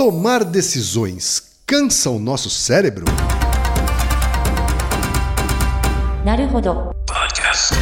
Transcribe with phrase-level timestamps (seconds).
[0.00, 3.04] Tomar decisões cansa o nosso cérebro?
[6.24, 6.90] Naruhodo.
[7.06, 7.74] Podcast.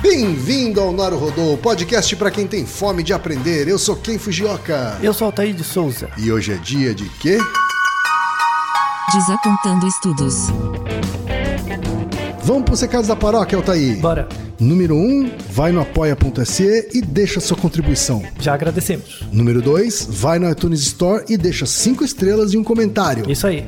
[0.00, 3.66] Bem-vindo ao Naruhodo, podcast para quem tem fome de aprender.
[3.66, 4.96] Eu sou Ken Fujioka.
[5.02, 6.08] Eu sou Altair de Souza.
[6.16, 7.38] E hoje é dia de quê?
[9.12, 10.46] Desapontando estudos.
[12.44, 13.98] Vamos pro Secados da Paróquia, Altair.
[14.00, 14.28] Bora.
[14.60, 18.22] Número 1, um, vai no apoia.se e deixa sua contribuição.
[18.38, 19.24] Já agradecemos.
[19.32, 23.30] Número 2, vai no iTunes Store e deixa 5 estrelas e um comentário.
[23.30, 23.66] Isso aí.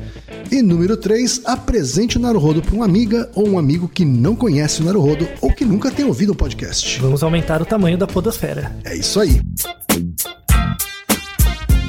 [0.51, 4.83] E número 3, apresente o Naruhodo para uma amiga ou um amigo que não conhece
[4.83, 7.01] o Naruhodo ou que nunca tem ouvido um podcast.
[7.01, 8.75] Vamos aumentar o tamanho da podosfera.
[8.85, 9.41] É isso aí.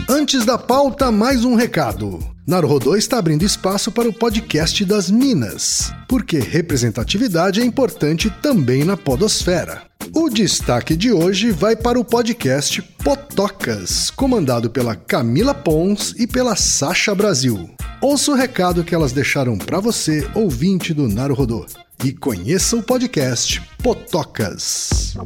[0.09, 2.38] Antes da pauta, mais um recado.
[2.49, 8.97] Naruhodô está abrindo espaço para o podcast das Minas, porque representatividade é importante também na
[8.97, 9.83] podosfera.
[10.15, 16.57] O destaque de hoje vai para o podcast Potocas, comandado pela Camila Pons e pela
[16.57, 17.69] Sasha Brasil.
[18.01, 21.67] Ouça o recado que elas deixaram para você, ouvinte do Naruhodô,
[22.03, 25.19] e conheça o podcast Potocas.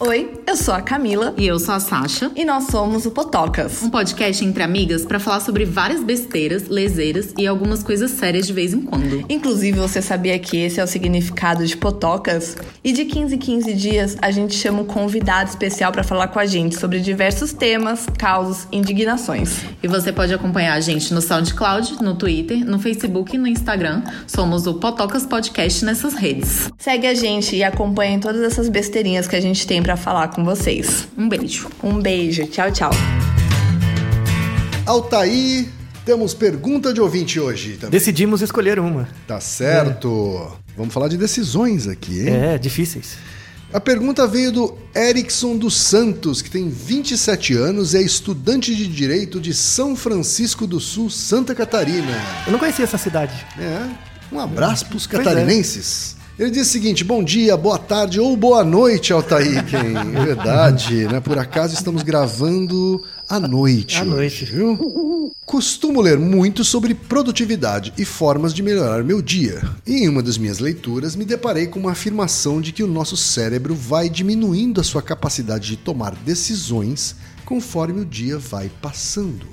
[0.00, 2.30] Oi, eu sou a Camila E eu sou a Sasha.
[2.36, 3.82] e nós somos o Potocas.
[3.82, 8.52] Um podcast entre amigas para falar sobre várias besteiras, leseiras e algumas coisas sérias de
[8.52, 9.24] vez em quando.
[9.28, 12.56] Inclusive, você sabia que esse é o significado de Potocas?
[12.84, 16.38] E de 15 em 15 dias, a gente chama um convidado especial para falar com
[16.38, 19.64] a gente sobre diversos temas, causos e indignações.
[19.82, 24.04] E você pode acompanhar a gente no SoundCloud, no Twitter, no Facebook e no Instagram.
[24.28, 26.70] Somos o Potocas Podcast nessas redes.
[26.78, 30.44] Segue a gente e acompanhe todas essas besteirinhas que a gente tem para falar com
[30.44, 31.08] vocês.
[31.16, 31.70] Um beijo.
[31.82, 32.90] Um beijo, tchau, tchau.
[34.84, 35.66] Altair,
[36.04, 37.92] temos pergunta de ouvinte hoje também.
[37.92, 39.08] Decidimos escolher uma.
[39.26, 40.52] Tá certo.
[40.76, 42.28] Vamos falar de decisões aqui, hein?
[42.28, 43.16] É, difíceis.
[43.72, 48.86] A pergunta veio do Erickson dos Santos, que tem 27 anos e é estudante de
[48.86, 52.12] Direito de São Francisco do Sul, Santa Catarina.
[52.44, 53.32] Eu não conhecia essa cidade.
[53.58, 53.88] É,
[54.30, 56.17] um abraço pros Pois é.
[56.38, 59.64] Ele diz o seguinte: bom dia, boa tarde ou boa noite, Altair.
[60.18, 61.20] É verdade, né?
[61.20, 63.98] Por acaso estamos gravando à noite.
[63.98, 64.44] À hoje, noite.
[64.44, 65.32] viu?
[65.44, 69.62] Costumo ler muito sobre produtividade e formas de melhorar meu dia.
[69.86, 73.16] E em uma das minhas leituras me deparei com uma afirmação de que o nosso
[73.16, 79.46] cérebro vai diminuindo a sua capacidade de tomar decisões conforme o dia vai passando.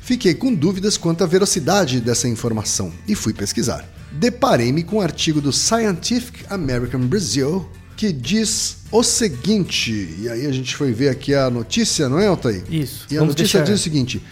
[0.00, 3.97] Fiquei com dúvidas quanto à veracidade dessa informação e fui pesquisar.
[4.12, 10.52] Deparei-me com um artigo do Scientific American Brazil que diz o seguinte, e aí a
[10.52, 12.62] gente foi ver aqui a notícia, não é, Altair?
[12.70, 13.72] Isso, E a notícia deixar.
[13.72, 14.22] diz o seguinte: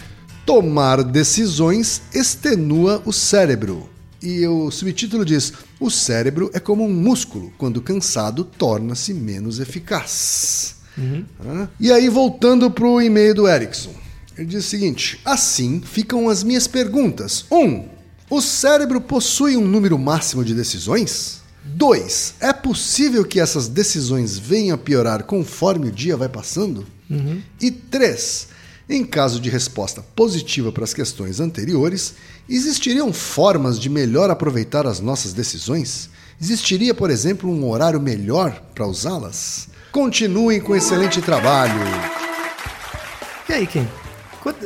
[0.46, 3.88] tomar decisões extenua o cérebro.
[4.22, 10.76] E o subtítulo diz: o cérebro é como um músculo, quando cansado, torna-se menos eficaz.
[11.44, 13.94] Ah, E aí, voltando para o e-mail do Erickson,
[14.38, 17.44] ele diz o seguinte: assim ficam as minhas perguntas.
[17.50, 17.56] 1.
[17.58, 17.88] Um,
[18.28, 21.42] o cérebro possui um número máximo de decisões?
[21.64, 22.34] 2.
[22.40, 26.86] É possível que essas decisões venham a piorar conforme o dia vai passando?
[27.60, 28.48] E 3.
[28.88, 32.14] Em caso de resposta positiva para as questões anteriores,
[32.48, 36.08] existiriam formas de melhor aproveitar as nossas decisões?
[36.40, 39.68] Existiria, por exemplo, um horário melhor para usá-las?
[39.90, 41.80] Continuem com excelente trabalho.
[43.48, 43.86] E aí, Ken?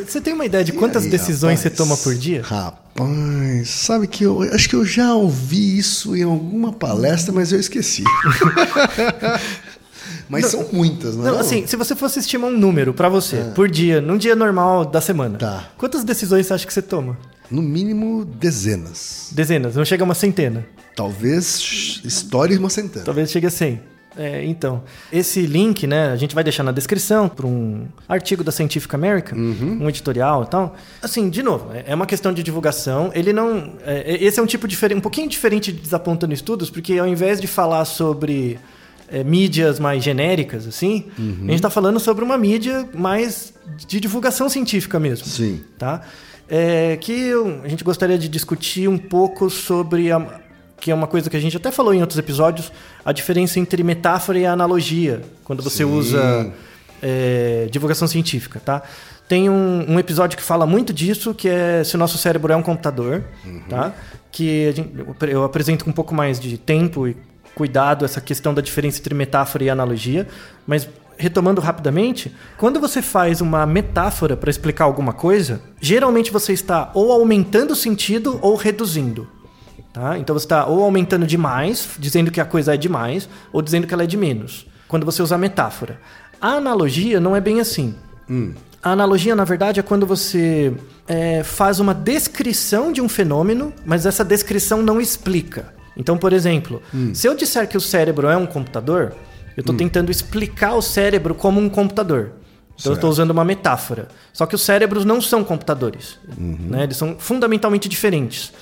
[0.06, 1.60] Você tem uma ideia de quantas aí, decisões rapaz?
[1.60, 2.42] você toma por dia?
[2.42, 7.60] Rapaz, sabe que eu acho que eu já ouvi isso em alguma palestra, mas eu
[7.60, 8.04] esqueci.
[10.28, 11.26] mas são muitas, não é?
[11.26, 11.40] Não, não?
[11.40, 15.00] assim, se você fosse estimar um número pra você, por dia, num dia normal da
[15.00, 15.68] semana, Tá.
[15.76, 17.18] quantas decisões você acha que você toma?
[17.50, 19.28] No mínimo dezenas.
[19.32, 20.64] Dezenas, não chega a uma centena.
[20.94, 23.04] Talvez estoure uma centena.
[23.04, 23.80] Talvez chegue a 100.
[24.22, 28.52] É, então, esse link, né, a gente vai deixar na descrição para um artigo da
[28.52, 30.76] Scientific American, um editorial e tal.
[31.02, 33.10] Assim, de novo, é- é uma questão de divulgação.
[33.14, 33.72] Ele não.
[33.82, 37.40] é, esse é um tipo diferente, um pouquinho diferente de desapontando estudos, porque ao invés
[37.40, 38.58] de falar sobre
[39.08, 43.54] é, mídias mais genéricas, assim, a gente está falando sobre uma mídia mais
[43.88, 45.26] de divulgação científica mesmo.
[45.26, 45.62] Sim.
[45.78, 46.02] Tá?
[46.46, 47.32] É, que
[47.64, 50.40] a gente gostaria de discutir um pouco sobre a,
[50.80, 52.72] que é uma coisa que a gente até falou em outros episódios,
[53.04, 55.90] a diferença entre metáfora e analogia, quando você Sim.
[55.92, 56.52] usa
[57.02, 58.82] é, divulgação científica, tá?
[59.28, 62.56] Tem um, um episódio que fala muito disso, que é se o nosso cérebro é
[62.56, 63.22] um computador,
[63.68, 63.92] tá?
[64.32, 64.90] Que gente-
[65.30, 67.16] eu apresento com um pouco mais de tempo e
[67.54, 70.26] cuidado essa questão da diferença entre metáfora e analogia,
[70.66, 76.90] mas retomando rapidamente, quando você faz uma metáfora para explicar alguma coisa, geralmente você está
[76.94, 79.28] ou aumentando o sentido ou reduzindo.
[79.92, 80.18] Tá?
[80.18, 83.94] Então você está ou aumentando demais, dizendo que a coisa é demais, ou dizendo que
[83.94, 84.66] ela é de menos.
[84.88, 86.00] Quando você usa a metáfora.
[86.40, 87.94] A analogia não é bem assim.
[88.82, 90.72] A analogia, na verdade, é quando você
[91.06, 95.74] é, faz uma descrição de um fenômeno, mas essa descrição não explica.
[95.96, 96.80] Então, por exemplo,
[97.12, 99.12] se eu disser que o cérebro é um computador,
[99.56, 102.32] eu estou tentando explicar o cérebro como um computador.
[102.80, 104.08] Então, eu estou usando uma metáfora.
[104.32, 106.18] Só que os cérebros não são computadores.
[106.36, 106.84] Né?
[106.84, 108.52] Eles são fundamentalmente diferentes.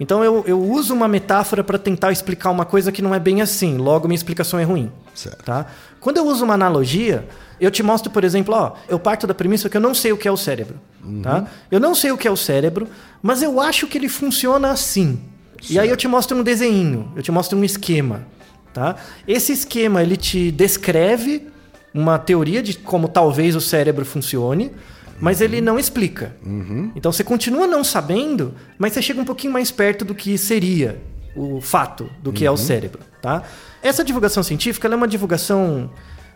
[0.00, 3.40] Então, eu, eu uso uma metáfora para tentar explicar uma coisa que não é bem
[3.40, 3.76] assim.
[3.76, 4.90] Logo, minha explicação é ruim.
[5.14, 5.44] Certo.
[5.44, 5.66] Tá?
[6.00, 7.26] Quando eu uso uma analogia,
[7.60, 10.16] eu te mostro, por exemplo, ó, eu parto da premissa que eu não sei o
[10.16, 10.76] que é o cérebro.
[11.22, 11.46] Tá?
[11.70, 12.88] Eu não sei o que é o cérebro,
[13.22, 15.20] mas eu acho que ele funciona assim.
[15.68, 18.26] E aí eu te mostro um desenho, eu te mostro um esquema.
[18.72, 18.96] Tá?
[19.26, 21.48] Esse esquema ele te descreve
[21.92, 24.70] uma teoria de como talvez o cérebro funcione,
[25.20, 26.36] mas ele não explica.
[26.94, 31.00] Então você continua não sabendo, mas você chega um pouquinho mais perto do que seria
[31.34, 33.00] o fato do que é o cérebro.
[33.20, 33.42] Tá?
[33.82, 35.90] Essa divulgação científica é uma divulgação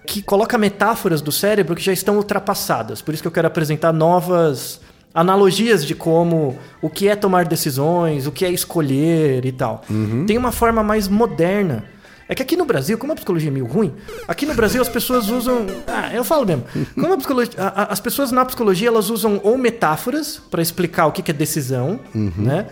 [0.06, 3.00] que coloca metáforas do cérebro que já estão ultrapassadas.
[3.00, 4.81] Por isso que eu quero apresentar novas
[5.14, 9.82] analogias de como o que é tomar decisões, o que é escolher e tal.
[10.26, 11.84] Tem uma forma mais moderna.
[12.32, 13.93] É que aqui no Brasil, como a psicologia é meio ruim,
[14.26, 15.67] aqui no Brasil as pessoas usam.
[15.87, 16.64] Ah, eu falo mesmo.
[16.94, 21.05] Como a psicologia, a- a- as pessoas na psicologia elas usam ou metáforas para explicar
[21.08, 22.69] o que que é decisão, né?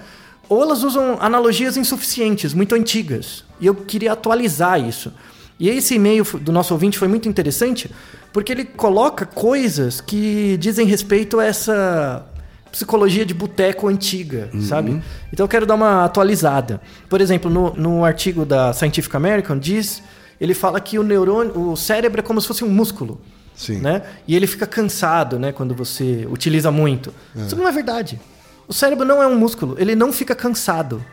[0.48, 3.44] Ou elas usam analogias insuficientes, muito antigas.
[3.60, 5.12] E eu queria atualizar isso.
[5.58, 7.90] E esse e-mail do nosso ouvinte foi muito interessante,
[8.32, 12.24] porque ele coloca coisas que dizem respeito a essa
[12.70, 15.02] psicologia de boteco antiga, sabe?
[15.32, 16.80] Então eu quero dar uma atualizada.
[17.08, 20.02] Por exemplo, no, no artigo da Scientific American diz,
[20.40, 23.20] ele fala que o neurônio, o cérebro é como se fosse um músculo,
[23.54, 23.78] Sim.
[23.80, 24.02] né?
[24.26, 27.12] E ele fica cansado, né, quando você utiliza muito.
[27.36, 28.20] Isso não é verdade.
[28.68, 31.04] O cérebro não é um músculo, ele não fica cansado,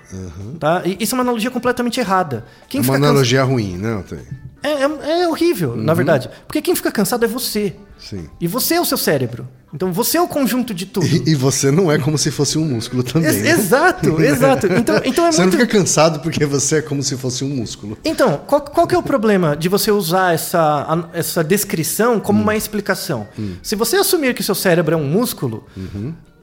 [0.60, 0.84] tá?
[0.86, 2.46] E isso é uma analogia completamente errada.
[2.70, 4.26] Quem É uma fica cansa- analogia ruim, né, Otávio?
[4.64, 6.30] É, é, é horrível, na verdade.
[6.48, 7.76] Porque quem fica cansado é você.
[7.98, 8.30] Sim.
[8.40, 9.48] E você é o seu cérebro.
[9.74, 11.06] Então você é o conjunto de tudo.
[11.06, 13.30] E, e você não é como se fosse um músculo também.
[13.30, 13.50] Ex- né?
[13.50, 14.68] exato, exato.
[14.68, 15.54] Então, então é Você muito.
[15.58, 17.98] não fica cansado porque você é como se fosse um músculo.
[18.06, 22.56] Então, qual, qual que é o problema de você usar essa, essa descrição como uma
[22.56, 23.28] explicação?
[23.62, 25.66] Se você assumir que seu cérebro é um músculo,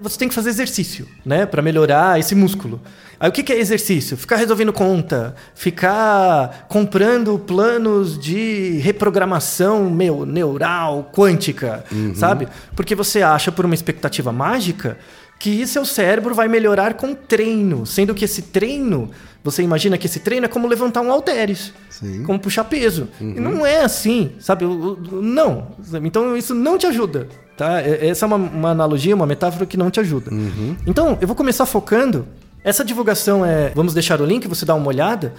[0.04, 1.46] você tem que fazer exercício, né?
[1.46, 2.80] Pra melhorar esse músculo.
[3.18, 4.16] Aí o que que é exercício?
[4.16, 11.84] Ficar resolvendo conta, ficar comprando planos de reprogramação meu, neural, quântica,
[12.14, 12.48] sabe?
[12.76, 14.98] Porque você acha por uma expectativa mágica
[15.38, 19.10] que seu cérebro vai melhorar com treino, sendo que esse treino,
[19.42, 22.22] você imagina que esse treino é como levantar um halteres, Sim.
[22.24, 23.08] como puxar peso.
[23.20, 24.64] E não é assim, sabe?
[24.64, 25.68] Não.
[26.02, 27.80] Então isso não te ajuda, tá?
[27.80, 30.30] Essa é uma, uma analogia, uma metáfora que não te ajuda.
[30.86, 32.26] Então, eu vou começar focando.
[32.62, 33.70] Essa divulgação é.
[33.74, 35.34] Vamos deixar o link, você dá uma olhada.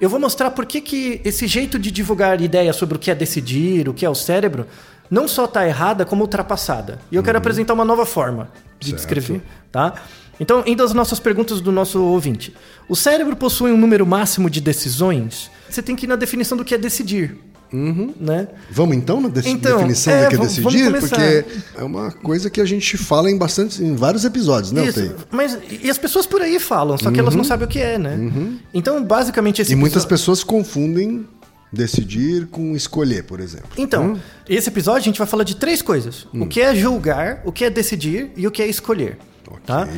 [0.00, 3.14] Eu vou mostrar por que, que esse jeito de divulgar ideias sobre o que é
[3.14, 4.64] decidir, o que é o cérebro,
[5.10, 7.00] não só está errada, como ultrapassada.
[7.10, 8.48] E eu quero apresentar uma nova forma
[8.78, 8.96] de Certo.
[8.98, 9.42] descrever,
[9.72, 9.94] tá?
[10.38, 12.54] Então, indo às nossas perguntas do nosso ouvinte.
[12.88, 15.50] O cérebro possui um número máximo de decisões?
[15.68, 17.36] Você tem que ir na definição do que é decidir.
[17.72, 18.48] Né?
[18.70, 21.00] Vamos então na de- Então, definição é, do que é decidir?
[21.00, 21.44] Porque
[21.76, 25.58] é uma coisa que a gente fala em bastante, em vários episódios, né, Isso, mas
[25.82, 28.18] e as pessoas por aí falam, só que elas não sabem o que é, né?
[28.72, 31.26] Então, basicamente, esse E muitas pessoas confundem
[31.72, 33.68] decidir com escolher, por exemplo.
[33.76, 34.18] Então,
[34.48, 37.64] esse episódio a gente vai falar de três coisas: o que é julgar, o que
[37.64, 39.18] é decidir e o que é escolher.
[39.64, 39.88] Tá?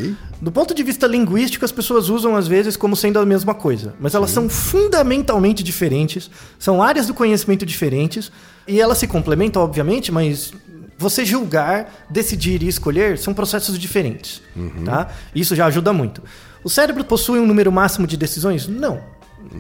[0.41, 3.95] Do ponto de vista linguístico, as pessoas usam às vezes como sendo a mesma coisa,
[4.01, 8.31] mas elas são fundamentalmente diferentes, são áreas do conhecimento diferentes
[8.67, 10.53] e elas se complementam, obviamente, mas
[10.99, 14.43] você julgar, decidir e escolher são processos diferentes,
[14.85, 15.09] tá?
[15.35, 16.23] Isso já ajuda muito.
[16.63, 18.69] O cérebro possui um número máximo de decisões?
[18.69, 19.01] Não.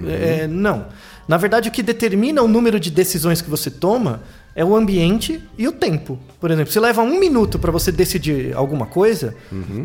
[0.06, 0.86] É, não.
[1.26, 4.20] Na verdade, o que determina o número de decisões que você toma
[4.60, 6.18] é o ambiente e o tempo.
[6.38, 9.34] Por exemplo, se leva um minuto para você decidir alguma coisa,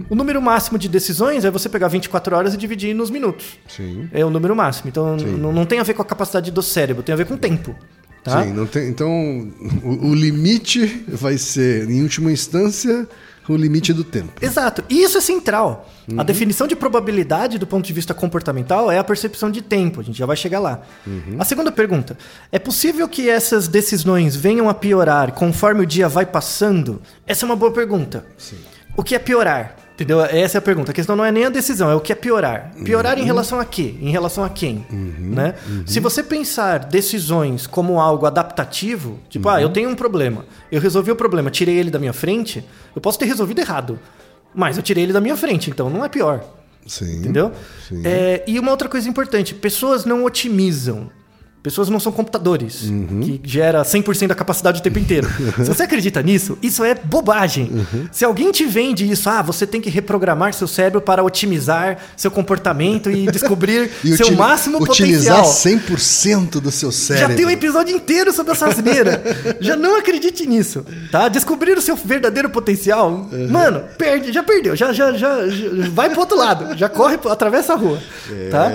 [0.10, 3.58] o número máximo de decisões é você pegar 24 horas e dividir nos minutos.
[3.70, 4.10] Sim.
[4.12, 4.90] É o número máximo.
[4.90, 7.38] Então, não tem a ver com a capacidade do cérebro, tem a ver com o
[7.38, 7.74] tempo.
[8.22, 8.44] Tá?
[8.44, 9.48] Sim, não tem, então
[9.82, 13.08] o, o limite vai ser, em última instância,
[13.54, 14.34] o limite do tempo.
[14.42, 14.84] Exato.
[14.90, 15.90] E isso é central.
[16.18, 20.00] A definição de probabilidade do ponto de vista comportamental é a percepção de tempo.
[20.00, 20.82] A gente já vai chegar lá.
[21.40, 22.18] A segunda pergunta:
[22.52, 27.02] é possível que essas decisões venham a piorar conforme o dia vai passando?
[27.26, 28.26] Essa é uma boa pergunta.
[28.96, 29.76] O que é piorar?
[29.96, 30.22] Entendeu?
[30.22, 30.92] Essa é a pergunta.
[30.92, 32.74] A questão não é nem a decisão, é o que é piorar.
[32.84, 33.96] Piorar em relação a quê?
[34.02, 34.86] Em relação a quem?
[34.92, 35.56] Né?
[35.86, 41.12] Se você pensar decisões como algo adaptativo, tipo, ah, eu tenho um problema, eu resolvi
[41.12, 43.98] o problema, tirei ele da minha frente, eu posso ter resolvido errado,
[44.54, 46.44] mas eu tirei ele da minha frente, então não é pior.
[46.86, 47.20] Sim.
[47.20, 47.52] Entendeu?
[47.88, 48.02] Sim.
[48.06, 51.10] É, e uma outra coisa importante: pessoas não otimizam.
[51.66, 53.22] Pessoas não são computadores, Uhum.
[53.24, 55.28] que gera 100% da capacidade o tempo inteiro.
[55.58, 57.72] Se você acredita nisso, isso é bobagem.
[57.74, 58.08] Uhum.
[58.12, 62.30] Se alguém te vende isso, ah, você tem que reprogramar seu cérebro para otimizar seu
[62.30, 65.80] comportamento e descobrir E seu máximo utilizar potencial.
[65.88, 67.30] 100% do seu cérebro.
[67.32, 69.24] Já tem um episódio inteiro sobre essa asneira.
[69.60, 71.28] já não acredite nisso, tá?
[71.30, 73.50] Descobrir o seu verdadeiro potencial, Uhum.
[73.50, 77.74] mano, perde, já perdeu, já, já, já, já- vai pro outro lado, já corre, atravessa
[77.74, 78.00] a rua,
[78.52, 78.72] tá?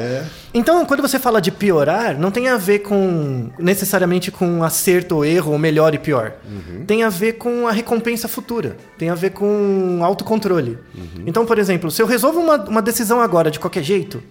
[0.53, 5.25] Então, quando você fala de piorar, não tem a ver com necessariamente com acerto ou
[5.25, 6.35] erro, ou melhor e pior.
[6.45, 6.85] Uhum.
[6.85, 8.77] Tem a ver com a recompensa futura.
[8.99, 10.79] Tem a ver com autocontrole.
[10.95, 11.25] Uhum.
[11.27, 14.23] Então, por exemplo, se eu resolvo uma, uma decisão agora de qualquer jeito,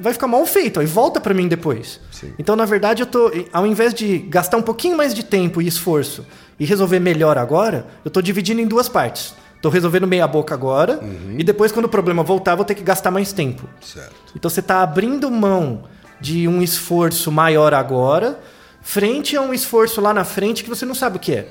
[0.00, 1.96] vai ficar mal feito, aí volta pra mim depois.
[1.96, 2.12] Uhum.
[2.12, 2.32] Sim.
[2.38, 5.66] Então, na verdade, eu tô, ao invés de gastar um pouquinho mais de tempo e
[5.66, 6.26] esforço
[6.58, 9.34] e resolver melhor agora, eu tô dividindo em duas partes.
[9.64, 11.36] Tô resolvendo meia boca agora Uhum.
[11.38, 13.66] e depois quando o problema voltar, vou ter que gastar mais tempo.
[13.80, 14.14] Certo.
[14.36, 15.84] Então você está abrindo mão
[16.20, 18.38] de um esforço maior agora,
[18.82, 21.48] frente a um esforço lá na frente que você não sabe o que é.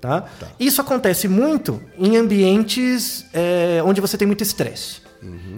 [0.00, 0.24] Tá?
[0.58, 5.00] Isso acontece muito em ambientes é, onde você tem muito estresse.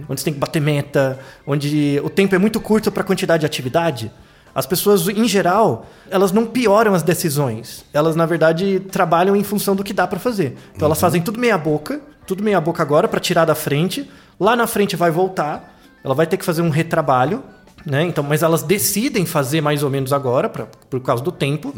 [0.07, 3.41] Onde você tem que bater meta, onde o tempo é muito curto para a quantidade
[3.41, 4.13] de atividade.
[4.57, 7.85] As pessoas, em geral, elas não pioram as decisões.
[7.93, 10.57] Elas, na verdade, trabalham em função do que dá para fazer.
[10.75, 14.11] Então, elas fazem tudo meia boca, tudo meia boca agora para tirar da frente.
[14.41, 17.43] Lá na frente vai voltar, ela vai ter que fazer um retrabalho,
[17.85, 18.03] né?
[18.05, 21.75] Então, mas elas decidem fazer mais ou menos agora, pra, por causa do tempo.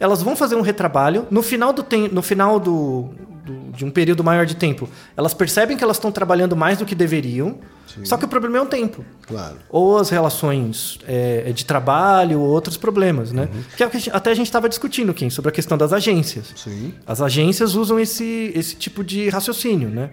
[0.00, 1.24] Elas vão fazer um retrabalho.
[1.30, 3.10] No final do no final do,
[3.52, 6.84] do- de um período maior de tempo, elas percebem que elas estão trabalhando mais do
[6.84, 7.58] que deveriam.
[8.04, 9.04] Só que o problema é o tempo.
[9.26, 9.56] Claro.
[9.70, 13.48] Ou as relações é, de trabalho, ou outros problemas, né?
[13.76, 16.52] Que é o que até a gente estava discutindo, Kim, sobre a questão das agências.
[16.54, 16.92] Sim.
[17.06, 20.10] As agências usam esse, esse tipo de raciocínio, né?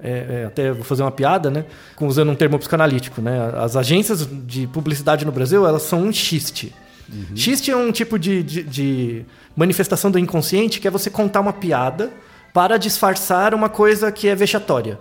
[0.00, 1.64] É, é, até vou fazer uma piada, né?
[2.00, 3.52] Usando um termo psicanalítico, né?
[3.58, 6.72] As agências de publicidade no Brasil, elas são um xiste.
[7.34, 9.24] Xiste é um tipo de, de, de
[9.54, 12.10] manifestação do inconsciente que é você contar uma piada
[12.56, 14.98] para disfarçar uma coisa que é vexatória.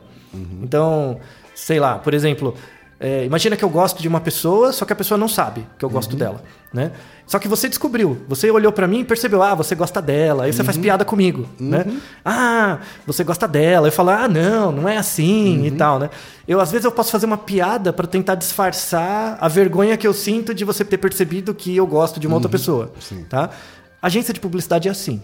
[0.62, 1.22] Então,
[1.56, 2.54] sei lá, por exemplo,
[3.00, 5.86] é, imagina que eu gosto de uma pessoa, só que a pessoa não sabe que
[5.86, 6.44] eu gosto dela,
[6.74, 6.92] né?
[7.26, 10.54] Só que você descobriu, você olhou pra mim e percebeu, ah, você gosta dela, aí
[10.54, 11.86] você faz piada comigo, né?
[12.26, 16.10] Ah, você gosta dela, eu falo, ah, não, não é assim e tal, né?
[16.48, 20.14] Eu às vezes eu posso fazer uma piada pra tentar disfarçar a vergonha que eu
[20.14, 22.92] sinto de você ter percebido que eu gosto de uma outra pessoa,
[23.30, 23.50] tá?
[24.06, 25.20] Agência de publicidade é assim.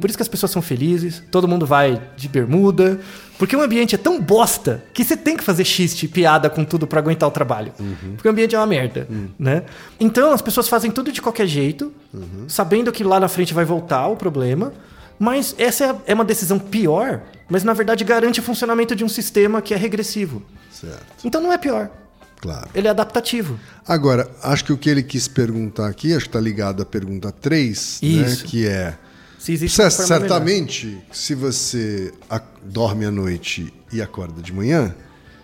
[0.00, 2.98] Por isso que as pessoas são felizes, todo mundo vai de bermuda,
[3.38, 6.64] porque o ambiente é tão bosta que você tem que fazer xiste e piada com
[6.64, 7.72] tudo pra aguentar o trabalho.
[8.16, 9.06] Porque o ambiente é uma merda,
[9.38, 9.62] né?
[10.00, 11.92] Então as pessoas fazem tudo de qualquer jeito,
[12.48, 14.72] sabendo que lá na frente vai voltar o problema,
[15.16, 19.08] mas essa é- é uma decisão pior, mas na verdade garante o funcionamento de um
[19.08, 20.42] sistema que é regressivo.
[20.72, 21.06] Certo.
[21.24, 21.88] Então não é pior,
[22.44, 22.68] Claro.
[22.74, 23.58] ele é adaptativo.
[23.88, 27.32] Agora, acho que o que ele quis perguntar aqui, acho que está ligado à pergunta
[27.32, 28.98] 3, né, que é.
[29.38, 30.20] Se existe Cer- uma forma melhor.
[30.28, 32.12] certamente, se você
[32.64, 34.94] dorme à noite e acorda de manhã,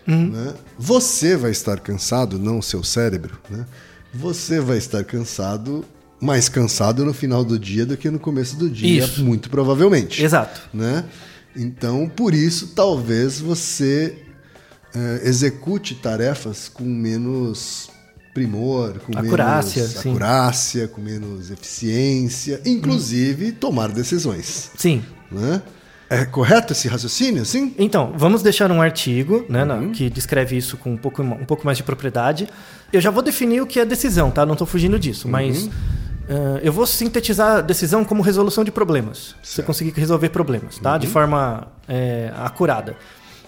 [0.06, 0.30] Uhum.
[0.30, 3.64] né, você vai estar cansado, não o seu cérebro, né?
[4.12, 5.84] Você vai estar cansado,
[6.20, 9.24] mais cansado no final do dia do que no começo do dia, Isso.
[9.24, 10.22] muito provavelmente.
[10.22, 10.60] Exato.
[10.74, 11.04] Né?
[11.56, 14.16] Então, por isso, talvez você
[14.94, 17.90] eh, execute tarefas com menos
[18.34, 20.10] primor, com Acurácia, menos sim.
[20.10, 24.70] acurácia, com menos eficiência, inclusive tomar decisões.
[24.76, 25.02] Sim.
[25.30, 25.60] Né?
[26.08, 27.72] É correto esse raciocínio, assim?
[27.78, 29.92] Então, vamos deixar um artigo né, Uhum.
[29.92, 32.48] que descreve isso com um pouco, um pouco mais de propriedade.
[32.92, 34.44] Eu já vou definir o que é decisão, tá?
[34.44, 35.32] Não estou fugindo disso, Uhum.
[35.32, 35.68] mas
[36.28, 39.36] eh, eu vou sintetizar a decisão como resolução de problemas.
[39.42, 40.94] Você conseguir resolver problemas, tá?
[40.94, 40.98] Uhum.
[40.98, 42.96] De forma eh, acurada.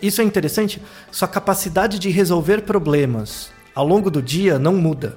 [0.03, 0.83] Isso é interessante.
[1.11, 5.17] Sua capacidade de resolver problemas ao longo do dia não muda.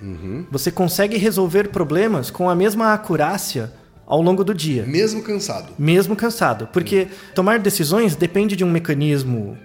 [0.00, 0.46] Uhum.
[0.50, 3.72] Você consegue resolver problemas com a mesma acurácia
[4.06, 5.72] ao longo do dia Mesmo cansado.
[5.78, 6.66] mesmo cansado.
[6.72, 9.58] Porque tomar decisões depende de um mecanismo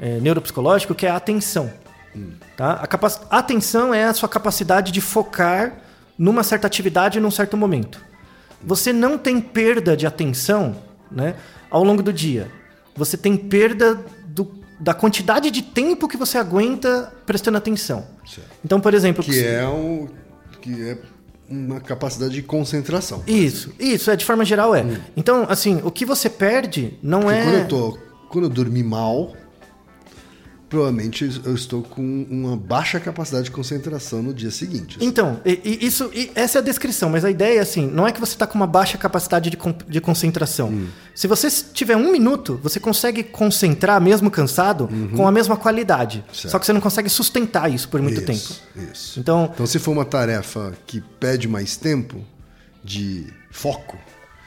[0.00, 1.70] é, neuropsicológico que é a atenção.
[2.56, 2.72] Tá?
[2.74, 5.78] A, capac- a atenção é a sua capacidade de focar
[6.16, 8.00] numa certa atividade num certo momento.
[8.62, 10.76] Você não tem perda de atenção
[11.10, 11.34] né,
[11.70, 12.48] ao longo do dia.
[12.96, 18.06] Você tem perda do- da quantidade de tempo que você aguenta prestando atenção.
[18.26, 18.48] Certo.
[18.64, 20.08] Então, por exemplo, Que é, um,
[20.60, 20.98] que é
[21.48, 23.22] uma capacidade de concentração.
[23.26, 24.84] Isso, isso, é de forma geral é.
[25.16, 27.42] Então, assim, o que você perde não Porque é.
[27.44, 27.98] quando eu tô.
[28.28, 29.32] Quando eu dormi mal,
[30.74, 34.98] provavelmente eu estou com uma baixa capacidade de concentração no dia seguinte.
[35.00, 38.06] Então, e- e isso, e essa é a descrição, mas a ideia é assim: não
[38.06, 40.68] é que você está com uma baixa capacidade de, de concentração.
[40.70, 40.88] Hum.
[41.14, 46.24] Se você tiver um minuto, você consegue concentrar, mesmo cansado, com a mesma qualidade.
[46.28, 46.34] Uhum.
[46.34, 46.50] Certo.
[46.50, 48.32] Só que você não consegue sustentar isso por muito tempo.
[48.38, 48.62] Isso,
[48.92, 49.20] Isso.
[49.20, 52.16] Então, Então, se for uma tarefa que pede mais tempo
[52.82, 53.96] de foco,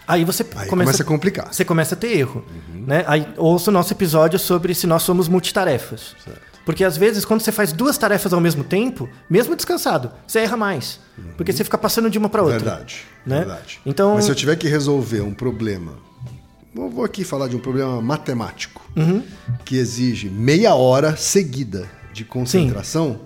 [0.08, 1.54] aí você aí começa, começa, a complicar.
[1.54, 2.46] você começa a ter erro.
[2.74, 3.04] Né?
[3.08, 6.16] Aí ouça o nosso episódio sobre se nós somos multitarefas.
[6.66, 10.58] Porque às vezes, quando você faz duas tarefas ao mesmo tempo, mesmo descansado, você erra
[10.58, 11.00] mais.
[11.38, 12.60] Porque você fica passando de uma para outra.
[12.60, 13.38] Verdade, né?
[13.40, 13.80] verdade.
[13.86, 15.94] Então, Mas se eu tiver que resolver um problema,
[16.76, 19.24] eu vou aqui falar de um problema matemático, Uhum.
[19.64, 23.22] que exige meia hora seguida de concentração,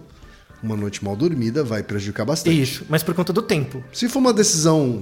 [0.62, 2.62] uma noite mal dormida vai prejudicar bastante.
[2.62, 3.84] isso, mas por conta do tempo.
[3.92, 5.02] Se for uma decisão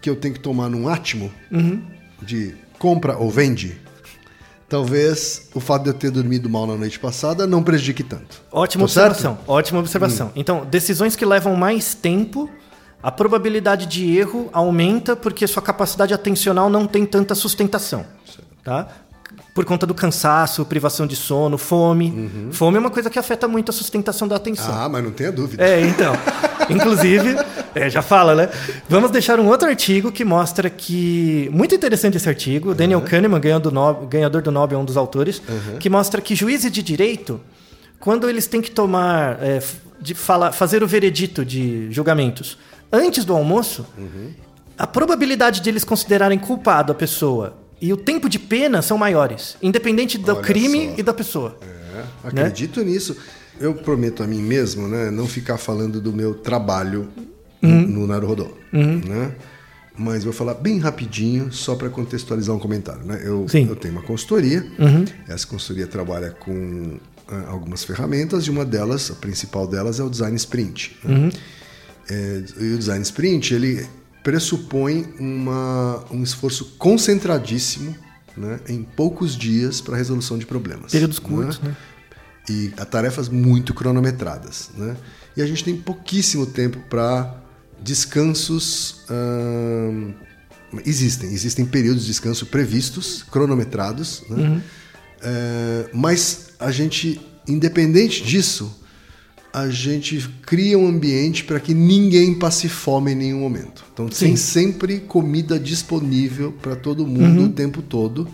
[0.00, 1.82] que eu tenho que tomar num átimo, Uhum.
[2.22, 3.78] de compra ou vende,
[4.68, 8.40] talvez o fato de eu ter dormido mal na noite passada não prejudique tanto.
[8.52, 9.10] Ótima Tô certo?
[9.12, 9.38] observação.
[9.46, 10.26] Ótima observação.
[10.28, 10.32] Hum.
[10.36, 12.48] Então, decisões que levam mais tempo,
[13.02, 18.04] a probabilidade de erro aumenta porque sua capacidade atencional não tem tanta sustentação.
[18.62, 18.86] Tá?
[19.54, 22.30] Por conta do cansaço, privação de sono, fome.
[22.52, 24.70] Fome é uma coisa que afeta muito a sustentação da atenção.
[24.72, 24.80] Uhum.
[24.80, 25.64] Ah, mas não tenha dúvida.
[25.64, 26.12] É, então.
[26.70, 27.36] Inclusive,
[27.74, 28.48] é, já fala, né?
[28.88, 31.48] Vamos deixar um outro artigo que mostra que.
[31.52, 32.74] Muito interessante esse artigo.
[32.74, 35.42] Daniel Kahneman, ganhador do, Nobel, ganhador do Nobel, é um dos autores,
[35.78, 37.40] que mostra que juízes de direito,
[37.98, 39.42] quando eles têm que tomar.
[39.42, 39.60] é,
[40.00, 42.56] de fala, fazer o veredito de julgamentos
[42.90, 43.86] antes do almoço,
[44.76, 49.56] a probabilidade de eles considerarem culpado a pessoa e o tempo de pena são maiores,
[49.62, 50.94] independente do Olha crime só.
[50.98, 51.56] e da pessoa.
[51.62, 53.16] É, acredito nisso.
[53.60, 57.08] Eu prometo a mim mesmo, né, não ficar falando do meu trabalho
[57.62, 57.86] Uhum.
[57.86, 59.34] no Naruhodô, né?
[59.98, 63.20] Mas vou falar bem rapidinho, só para contextualizar um comentário, né?
[63.22, 63.64] Eu, Sim.
[63.64, 63.68] Uhum.
[63.70, 64.66] eu tenho uma consultoria.
[65.28, 66.96] Essa consultoria trabalha com
[67.28, 70.96] ah, algumas ferramentas e uma delas, a principal delas, é o Design Sprint.
[71.04, 71.14] né?
[71.14, 71.28] Uhum.
[72.08, 73.86] É, e o Design Sprint, ele
[74.24, 77.94] pressupõe uma, um esforço concentradíssimo
[78.36, 80.92] né, em poucos dias para resolução de problemas.
[80.92, 81.76] Períodos curtos, né?
[82.50, 84.70] E a tarefas muito cronometradas.
[84.76, 84.96] Né?
[85.36, 87.34] E a gente tem pouquíssimo tempo para
[87.80, 89.02] descansos.
[89.08, 90.12] ahn,
[90.84, 94.62] existem, existem períodos de descanso previstos, cronometrados, né?
[95.22, 98.74] É, mas a gente, independente disso,
[99.52, 103.84] a gente cria um ambiente para que ninguém passe fome em nenhum momento.
[103.92, 108.28] Então tem sempre comida disponível para todo mundo o tempo todo.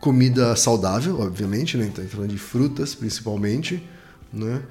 [0.00, 1.86] Comida saudável, obviamente, né?
[1.86, 3.82] Então falando de frutas principalmente,
[4.32, 4.62] né?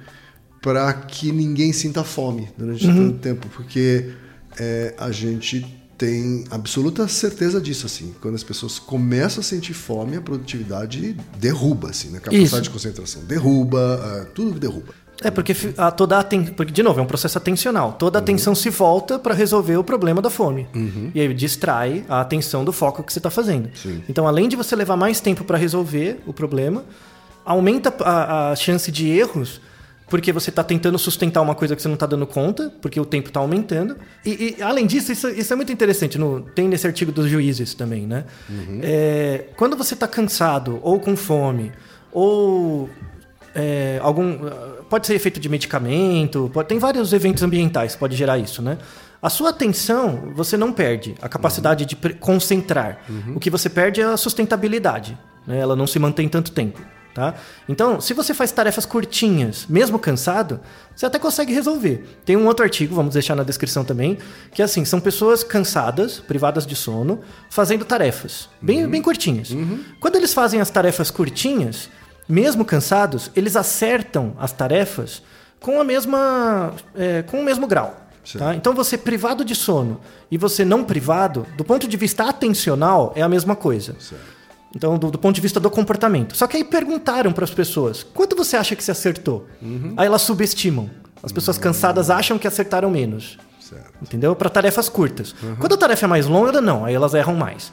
[0.62, 4.12] Para que ninguém sinta fome durante tanto tempo, porque
[4.58, 5.64] é, a gente
[5.96, 8.14] tem absoluta certeza disso, assim.
[8.20, 12.18] Quando as pessoas começam a sentir fome, a produtividade derruba, assim, né?
[12.18, 12.62] Capacidade Isso.
[12.62, 14.94] de concentração derruba, ah, tudo derruba.
[15.22, 17.92] É, porque a, toda a aten- porque, de novo, é um processo atencional.
[17.94, 20.66] Toda a atenção se volta para resolver o problema da fome.
[21.14, 23.70] E aí distrai a atenção do foco que você está fazendo.
[23.74, 24.02] Sim.
[24.08, 26.84] Então, além de você levar mais tempo para resolver o problema,
[27.44, 29.60] aumenta a, a chance de erros,
[30.08, 33.04] porque você está tentando sustentar uma coisa que você não está dando conta, porque o
[33.04, 33.96] tempo está aumentando.
[34.24, 36.18] E, e, além disso, isso, isso é muito interessante.
[36.18, 38.24] No, tem nesse artigo dos juízes também, né?
[38.82, 41.72] É, quando você está cansado, ou com fome,
[42.12, 42.88] ou
[43.54, 44.38] é, algum
[44.88, 48.78] pode ser efeito de medicamento, pode- tem vários eventos ambientais que pode gerar isso, né?
[49.22, 53.00] A sua atenção você não perde a capacidade de pre- concentrar.
[53.34, 55.58] O que você perde é a sustentabilidade, né?
[55.58, 56.80] Ela não se mantém tanto tempo,
[57.14, 57.34] tá?
[57.68, 60.60] Então, se você faz tarefas curtinhas, mesmo cansado,
[60.94, 62.04] você até consegue resolver.
[62.24, 64.18] Tem um outro artigo, vamos deixar na descrição também,
[64.52, 67.20] que é assim, são pessoas cansadas, privadas de sono,
[67.50, 69.48] fazendo tarefas bem, bem curtinhas.
[69.98, 71.88] Quando eles fazem as tarefas curtinhas,
[72.28, 75.22] mesmo cansados, eles acertam as tarefas
[75.60, 77.94] com a mesma, é, com o mesmo grau.
[78.38, 78.54] tá?
[78.54, 83.22] Então você privado de sono e você não privado, do ponto de vista atencional, é
[83.22, 83.94] a mesma coisa.
[84.74, 86.36] Então, do, do ponto de vista do comportamento.
[86.36, 89.46] Só que aí perguntaram para as pessoas: quanto você acha que você acertou?
[89.96, 90.90] Aí elas subestimam.
[91.22, 93.38] As pessoas cansadas acham que acertaram menos.
[93.58, 93.92] Certo.
[94.02, 94.36] Entendeu?
[94.36, 95.34] Para tarefas curtas.
[95.58, 96.84] Quando a tarefa é mais longa, não.
[96.84, 97.72] Aí elas erram mais.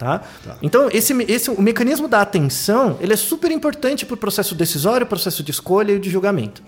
[0.00, 0.22] Tá?
[0.62, 5.06] Então, esse, esse, o mecanismo da atenção ele é super importante para o processo decisório,
[5.06, 6.62] processo de escolha e de julgamento.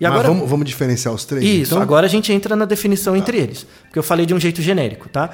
[0.00, 1.44] E Mas agora, vamos, vamos diferenciar os três?
[1.44, 1.82] isso, então?
[1.82, 3.66] agora a gente entra na definição entre eles.
[3.82, 5.28] Porque eu falei de um jeito genérico, tá?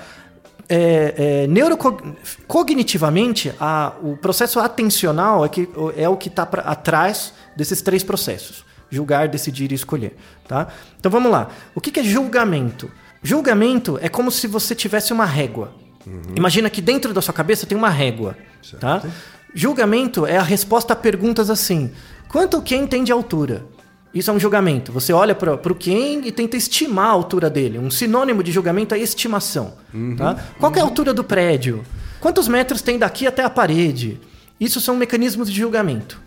[0.68, 7.80] É, é, neurocognitivamente, a, o processo atencional é, que, é o que está atrás desses
[7.80, 8.64] três processos.
[8.90, 10.16] Julgar, decidir e escolher.
[10.48, 10.66] Tá?
[10.98, 11.50] Então vamos lá.
[11.72, 12.90] O que, que é julgamento?
[13.22, 15.83] Julgamento é como se você tivesse uma régua.
[16.36, 18.36] Imagina que dentro da sua cabeça tem uma régua.
[18.78, 19.02] Tá?
[19.54, 21.90] Julgamento é a resposta a perguntas assim:
[22.28, 23.64] Quanto o Ken tem de altura?
[24.14, 24.92] Isso é um julgamento.
[24.92, 27.78] Você olha para o Ken e tenta estimar a altura dele.
[27.78, 29.74] Um sinônimo de julgamento é estimação.
[30.16, 30.36] Tá?
[30.58, 31.84] Qual é a altura do prédio?
[32.20, 34.20] Quantos metros tem daqui até a parede?
[34.60, 36.22] Isso são mecanismos de julgamento.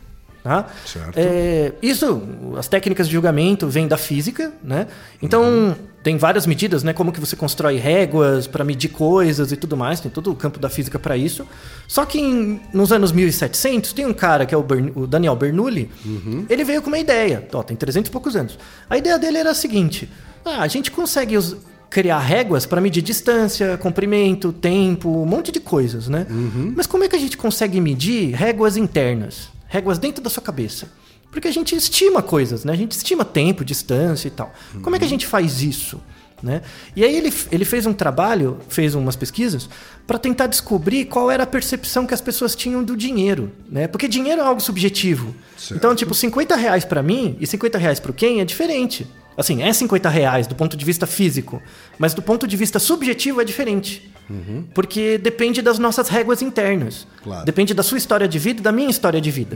[0.47, 0.65] Tá?
[0.86, 1.17] Certo.
[1.17, 2.21] É, isso,
[2.57, 4.88] as técnicas de julgamento vêm da física, né?
[5.21, 6.93] Então tem várias medidas, né?
[6.93, 9.99] Como que você constrói réguas para medir coisas e tudo mais.
[9.99, 11.45] Tem todo o campo da física para isso.
[11.88, 15.36] Só que em- nos anos 1700 tem um cara que é o, Bern- o Daniel
[15.36, 15.89] Bernoulli.
[16.49, 17.45] Ele veio com uma ideia.
[17.53, 18.57] Ó, tem 300 e poucos anos.
[18.89, 20.10] A ideia dele era a seguinte:
[20.45, 21.57] ah, a gente consegue us-
[21.89, 26.25] criar réguas para medir distância, comprimento, tempo, um monte de coisas, né?
[26.75, 29.49] Mas como é que a gente consegue medir réguas internas?
[29.67, 30.89] Réguas dentro da sua cabeça?
[31.32, 32.73] Porque a gente estima coisas, né?
[32.73, 34.53] A gente estima tempo, distância e tal.
[34.82, 36.01] Como é que a gente faz isso?
[36.41, 36.62] Né?
[36.95, 39.67] E aí ele, ele fez um trabalho, fez umas pesquisas
[40.06, 43.88] para tentar descobrir qual era a percepção que as pessoas tinham do dinheiro, né?
[43.88, 45.36] Porque dinheiro é algo subjetivo.
[45.58, 45.75] Certo.
[45.75, 49.08] Então, tipo, 50 reais para mim e 50 reais para quem é diferente.
[49.38, 51.62] Assim, é 50 reais do ponto de vista físico,
[52.00, 54.12] mas do ponto de vista subjetivo é diferente.
[54.73, 57.08] Porque depende das nossas réguas internas.
[57.23, 57.45] Claro.
[57.45, 59.56] Depende da sua história de vida e da minha história de vida.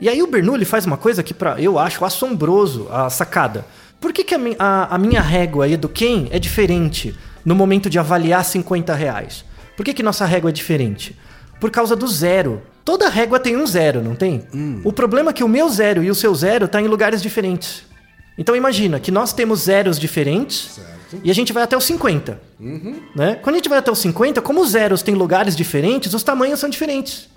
[0.00, 3.64] E aí o Bernoulli faz uma coisa que pra, eu acho assombroso, a sacada.
[4.00, 7.54] Por que, que a, a- a minha régua e a do Ken é diferente no
[7.54, 9.44] momento de avaliar 50 reais?
[9.76, 11.16] Por que, que nossa régua é diferente?
[11.58, 12.62] Por causa do zero.
[12.84, 14.44] Toda régua tem um zero, não tem?
[14.84, 17.82] O problema é que o meu zero e o seu zero estão em lugares diferentes.
[18.36, 21.20] Então imagina que nós temos zeros diferentes Certo.
[21.22, 22.40] e a gente vai até os 50.
[23.14, 23.36] Né?
[23.36, 26.58] Quando a gente vai até os 50, como os zeros têm lugares diferentes, os tamanhos
[26.60, 27.28] são diferentes.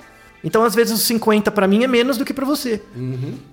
[0.44, 2.82] Então, às vezes, os 50 para mim é menos do que para você.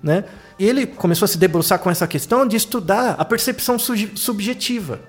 [0.03, 0.23] Né?
[0.57, 4.99] E ele começou a se debruçar com essa questão de estudar a percepção subjetiva.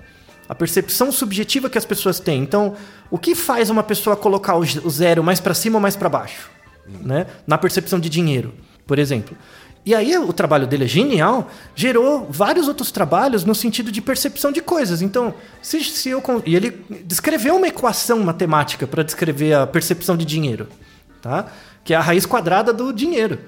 [0.49, 2.41] A percepção subjetiva que as pessoas têm.
[2.41, 2.75] Então,
[3.11, 6.49] o que faz uma pessoa colocar o zero mais para cima ou mais para baixo?
[6.87, 7.27] Né?
[7.45, 8.53] Na percepção de dinheiro,
[8.85, 9.37] por exemplo.
[9.87, 14.51] E aí o trabalho dele é genial, gerou vários outros trabalhos no sentido de percepção
[14.51, 15.01] de coisas.
[15.01, 20.25] Então, se, se eu e ele descreveu uma equação matemática para descrever a percepção de
[20.25, 20.67] dinheiro,
[21.21, 21.45] tá?
[21.85, 23.39] Que é a raiz quadrada do dinheiro.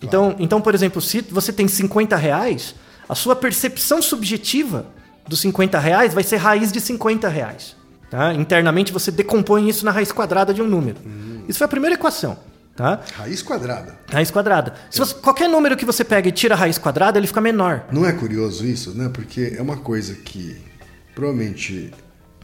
[0.00, 2.76] Então, então, por exemplo, se você tem 50 reais,
[3.08, 4.86] a sua percepção subjetiva
[5.26, 7.74] dos 50 reais vai ser raiz de 50 reais.
[8.08, 8.32] Tá?
[8.34, 10.98] Internamente você decompõe isso na raiz quadrada de um número.
[11.48, 12.38] Isso foi a primeira equação.
[12.78, 13.00] Tá?
[13.14, 13.98] Raiz quadrada.
[14.08, 14.72] Raiz quadrada.
[14.88, 17.84] Se você- qualquer número que você pega e tira a raiz quadrada, ele fica menor.
[17.90, 19.10] Não é curioso isso, né?
[19.12, 20.56] Porque é uma coisa que
[21.12, 21.92] provavelmente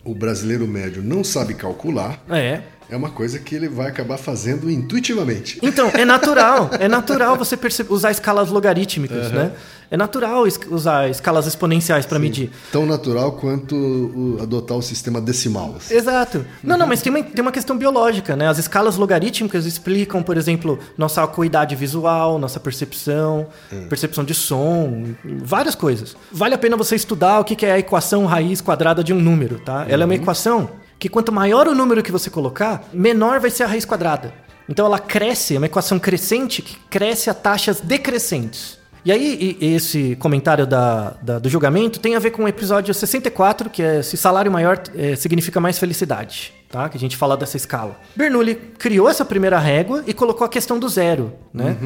[0.04, 2.18] o brasileiro médio não sabe calcular.
[2.28, 2.62] É.
[2.88, 5.58] É uma coisa que ele vai acabar fazendo intuitivamente.
[5.62, 6.70] Então, é natural.
[6.78, 9.52] É natural você usar escalas logarítmicas, né?
[9.90, 12.50] É natural usar escalas exponenciais para medir.
[12.72, 15.74] Tão natural quanto o- adotar o sistema decimal.
[15.76, 15.94] assim.
[15.94, 16.44] Exato.
[16.62, 18.48] Não, não, mas tem uma, tem uma questão biológica, né?
[18.48, 23.46] As escalas logarítmicas explicam, por exemplo, nossa acuidade visual, nossa percepção,
[23.88, 26.16] percepção de som, várias coisas.
[26.32, 29.20] Vale a pena você estudar o que que é a equação raiz quadrada de um
[29.20, 29.86] número, tá?
[29.88, 33.64] Ela é uma equação que quanto maior o número que você colocar, menor vai ser
[33.64, 34.32] a raiz quadrada.
[34.68, 38.78] Então ela cresce, é uma equação crescente que cresce a taxas decrescentes.
[39.04, 42.94] E aí, e- esse comentário da, da- do julgamento tem a ver com o episódio
[42.94, 46.88] 64, que é se salário maior eh, significa mais felicidade, tá?
[46.88, 48.00] Que a gente fala dessa escala.
[48.16, 51.76] Bernoulli criou essa primeira régua e colocou a questão do zero, né?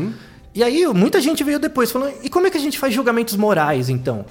[0.55, 3.35] E aí, muita gente veio depois falando, e como é que a gente faz julgamentos
[3.35, 4.25] morais, então?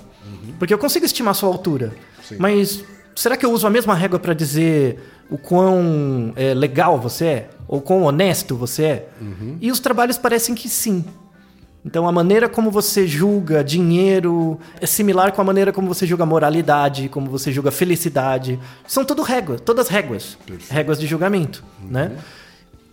[0.57, 1.93] Porque eu consigo estimar a sua altura,
[2.39, 2.83] mas
[3.17, 4.99] será que eu uso a mesma régua para dizer
[5.29, 7.49] o quão eh, legal você é?
[7.67, 9.09] Ou quão honesto você é?
[9.59, 11.03] E os trabalhos parecem que sim.
[11.83, 16.25] Então a maneira como você julga dinheiro é similar com a maneira como você julga
[16.25, 18.59] moralidade, como você julga felicidade.
[18.85, 20.37] São tudo réguas, todas réguas,
[20.69, 22.11] réguas de julgamento, né?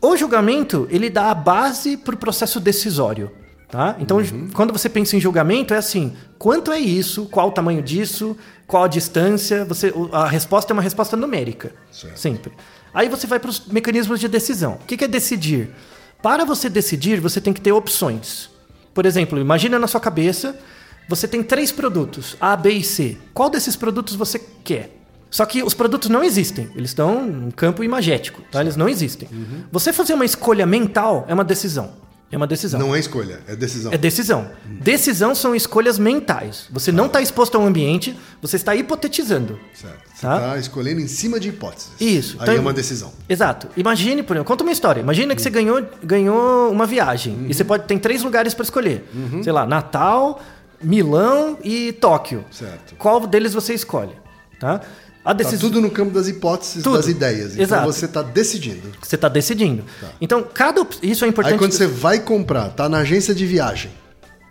[0.00, 3.30] O julgamento, ele dá a base para o processo decisório,
[3.68, 3.96] tá?
[3.98, 4.18] Então,
[4.52, 8.84] quando você pensa em julgamento, é assim, quanto é isso, qual o tamanho disso, qual
[8.84, 12.16] a distância, você, a resposta é uma resposta numérica, Certo.
[12.18, 12.52] sempre.
[12.92, 14.74] Aí você vai para os mecanismos de decisão.
[14.74, 15.70] O que que é decidir?
[16.22, 18.48] Para você decidir, você tem que ter opções.
[18.94, 20.56] Por exemplo, imagina na sua cabeça,
[21.08, 23.18] você tem três produtos, A, B e C.
[23.34, 24.96] Qual desses produtos você quer?
[25.30, 28.60] Só que os produtos não existem, eles estão em campo imagético, tá?
[28.60, 29.28] Eles não existem.
[29.72, 31.90] Você fazer uma escolha mental é uma decisão.
[32.34, 32.80] É uma decisão.
[32.80, 33.92] Não é escolha, é decisão.
[33.92, 34.50] É decisão.
[34.66, 36.66] Decisão são escolhas mentais.
[36.72, 39.56] Você não está exposto ao ambiente, você está hipotetizando.
[39.72, 39.96] Certo.
[40.12, 40.36] Você Tá?
[40.38, 41.90] está escolhendo em cima de hipóteses.
[42.00, 42.36] Isso.
[42.40, 43.12] Aí Então- é uma decisão.
[43.28, 43.68] Exato.
[43.76, 45.00] Imagine, por exemplo, conta uma história.
[45.00, 47.46] Imagina que você ganhou, ganhou uma viagem.
[47.48, 49.08] E você pode tem três lugares para escolher.
[49.44, 50.42] Sei lá, Natal,
[50.82, 52.44] Milão e Tóquio.
[52.50, 52.96] Certo.
[52.96, 54.12] Qual deles você escolhe?
[54.58, 54.80] Tá?
[55.24, 56.96] A Tá decisão tudo no campo das hipóteses, Tudo.
[56.98, 57.52] das ideias.
[57.52, 57.86] Então Exato.
[57.86, 58.92] você está decidindo.
[59.00, 59.82] você está decidindo.
[60.20, 61.54] Então, cada op- isso é importante.
[61.54, 63.90] Aí quando você vai comprar, tá na agência de viagem.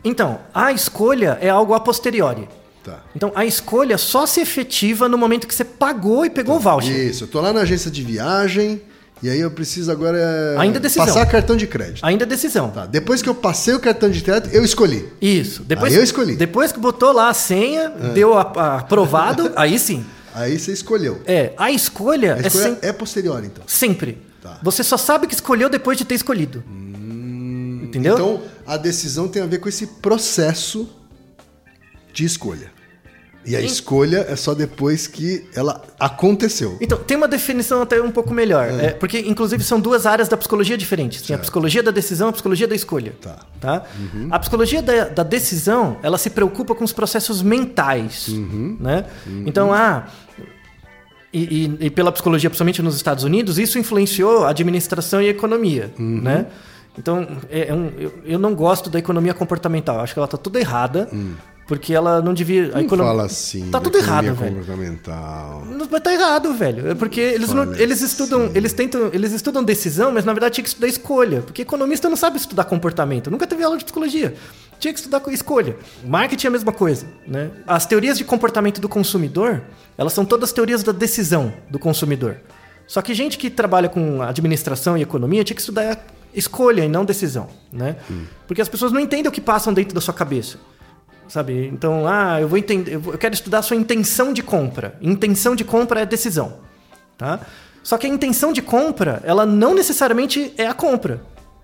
[0.03, 2.47] Então, a escolha é algo a posteriori.
[2.83, 2.99] Tá.
[3.15, 6.93] Então, a escolha só se efetiva no momento que você pagou e pegou o voucher.
[6.93, 8.81] Isso, eu tô lá na agência de viagem
[9.21, 11.05] e aí eu preciso agora é, Ainda decisão.
[11.05, 12.03] passar cartão de crédito.
[12.03, 12.71] Ainda é decisão.
[12.71, 15.07] Tá, depois que eu passei o cartão de crédito, eu escolhi.
[15.21, 15.63] Isso.
[15.63, 16.33] Depois, Aí eu escolhi.
[16.33, 16.35] É.
[16.35, 20.03] Depois que botou lá a senha, deu a, a- aprovado, aí sim.
[20.33, 21.21] Aí você escolheu.
[21.25, 23.63] É, a escolha, A é escolha sem- é posterior, então.
[23.67, 24.17] sempre.
[24.41, 24.59] Tá.
[24.61, 26.63] Você só sabe que escolheu depois de ter escolhido.
[27.81, 28.13] Entendeu?
[28.13, 30.89] Então, a decisão tem a ver com esse processo
[32.13, 32.71] de escolha.
[33.45, 36.77] E a escolha é só depois que ela aconteceu.
[36.79, 38.69] Então, tem uma definição até um pouco melhor.
[38.69, 41.21] é, porque, inclusive, são duas áreas da psicologia diferentes.
[41.23, 43.13] Tem a psicologia da decisão e a psicologia da escolha.
[43.21, 43.39] Tá.
[43.59, 43.83] Tá?
[44.31, 48.27] A psicologia da, da decisão, ela se preocupa com os processos mentais.
[48.29, 49.05] Né?
[49.45, 50.07] Então, ah...
[51.33, 55.31] E, e- e pela psicologia, principalmente nos Estados Unidos, isso influenciou a administração e a
[55.31, 56.45] economia, né?
[56.97, 59.99] Então, é- é um- eu, eu não gosto da economia comportamental.
[59.99, 61.09] Acho que ela tá tudo errada,
[61.67, 62.65] porque ela não devia...
[62.65, 63.71] A Não economia, fala assim.
[63.71, 64.55] Tá tudo economia errado, velho.
[64.57, 65.63] comportamental.
[65.89, 66.91] Mas tá errado, velho.
[66.91, 68.51] É porque eles, não, eles estudam, assim.
[68.53, 72.15] eles tentam, eles estudam decisão, mas na verdade tinha que estudar escolha, porque economista não
[72.15, 73.31] sabe estudar comportamento.
[73.31, 74.35] Nunca teve aula de psicologia.
[74.83, 75.77] Tinha que estudar co- escolha.
[76.03, 77.49] Marketing é a mesma coisa, né?
[77.65, 79.61] As teorias de comportamento do consumidor,
[79.97, 82.35] elas são todas teorias da decisão do consumidor.
[82.85, 87.05] Só que gente que trabalha com administração e economia tinha que estudar escolha e não
[87.05, 87.95] decisão, né?
[88.45, 90.57] Porque as pessoas não entendem o que passam dentro da sua cabeça.
[91.29, 91.65] Sabe?
[91.67, 94.97] Então, ah, eu vou entender, eu quero estudar a sua intenção de compra.
[95.01, 96.57] Intenção de compra é decisão,
[97.17, 97.39] tá?
[97.81, 101.21] Só que a intenção de compra, ela não necessariamente é a compra.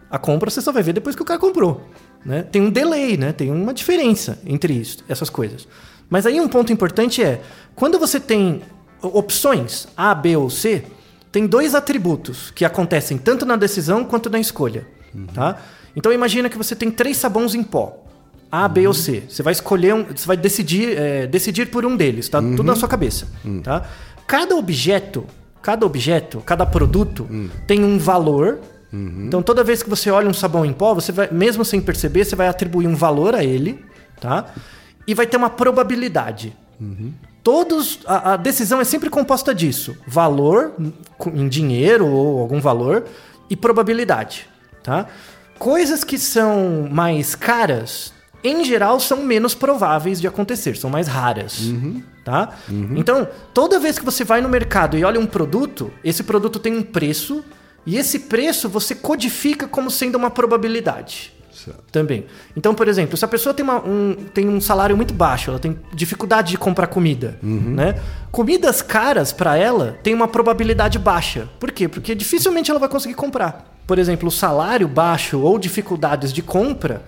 [0.10, 1.84] A compra você só vai ver depois que o cara comprou,
[2.26, 2.44] né?
[2.44, 3.32] Tem um delay, né?
[3.32, 5.68] Tem uma diferença entre isso, essas coisas.
[6.10, 7.42] Mas aí um ponto importante é,
[7.76, 8.62] quando você tem
[9.02, 10.84] opções A, B ou C,
[11.32, 14.88] tem dois atributos que acontecem tanto na decisão quanto na escolha,
[15.34, 15.58] tá?
[15.96, 18.06] Então imagina que você tem três sabões em pó.
[18.52, 19.24] A, B ou C.
[19.30, 20.04] Você vai escolher um.
[20.06, 22.42] Você vai decidir, é, decidir por um deles, tá?
[22.42, 23.28] Tudo na sua cabeça.
[23.62, 23.88] Tá?
[24.26, 25.26] Cada objeto,
[25.62, 27.28] cada objeto, cada produto
[27.68, 28.60] tem um valor.
[29.28, 32.26] Então, toda vez que você olha um sabão em pó, você vai, mesmo sem perceber,
[32.26, 33.84] você vai atribuir um valor a ele,
[34.20, 34.48] tá?
[35.06, 36.56] E vai ter uma probabilidade.
[37.44, 38.00] Todos.
[38.06, 40.74] A, a decisão é sempre composta disso: valor
[41.34, 43.06] em dinheiro ou algum valor
[43.50, 44.48] e probabilidade,
[44.84, 45.06] tá?
[45.58, 51.60] Coisas que são mais caras, em geral, são menos prováveis de acontecer, são mais raras,
[52.24, 52.56] tá?
[52.98, 56.78] Então, toda vez que você vai no mercado e olha um produto, esse produto tem
[56.78, 57.44] um preço
[57.86, 61.34] e esse preço você codifica como sendo uma probabilidade.
[61.52, 61.84] Certo.
[61.92, 62.26] Também.
[62.56, 65.60] Então, por exemplo, se a pessoa tem, uma- um, tem um salário muito baixo, ela
[65.60, 68.00] tem dificuldade de comprar comida, né?
[68.32, 71.50] Comidas caras para ela tem uma probabilidade baixa.
[71.60, 71.88] Por quê?
[71.90, 73.76] Porque dificilmente ela vai conseguir comprar.
[73.86, 77.02] Por exemplo, o salário baixo ou dificuldades de compra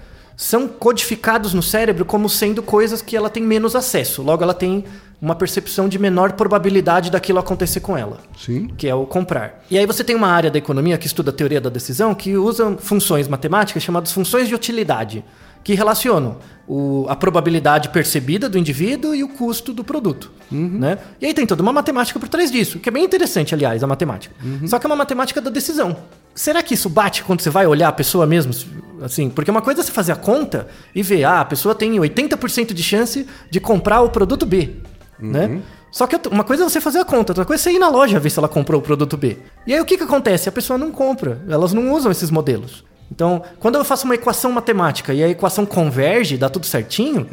[0.44, 4.24] são codificados no cérebro como sendo coisas que ela tem menos acesso.
[4.24, 4.84] Logo, ela tem
[5.22, 8.68] uma percepção de menor probabilidade daquilo acontecer com ela Sim.
[8.76, 9.64] que é o comprar.
[9.70, 12.36] E aí você tem uma área da economia que estuda a teoria da decisão que
[12.36, 15.24] usa funções matemáticas chamadas funções de utilidade,
[15.64, 20.32] que relacionam o- a probabilidade percebida do indivíduo e o custo do produto.
[20.52, 20.98] Né?
[21.22, 23.88] E aí tem toda uma matemática por trás disso, que é bem interessante, aliás, a
[23.88, 24.34] matemática.
[24.66, 25.96] Só que é uma matemática da decisão.
[26.34, 28.54] Será que isso bate quando você vai olhar a pessoa mesmo?
[29.02, 31.94] Assim, porque uma coisa é você fazer a conta e ver, ah, a pessoa tem
[31.94, 34.82] 80% de chance de comprar o produto B
[35.22, 35.62] né?
[35.92, 37.90] Só que uma coisa é você fazer a conta, outra coisa é você ir na
[37.90, 39.38] loja ver se ela comprou o produto B.
[39.68, 40.50] E aí o que, que acontece?
[40.50, 42.84] A pessoa não compra, elas não usam esses modelos.
[43.14, 47.28] Então, quando eu faço uma equação matemática e a equação converge, dá tudo certinho,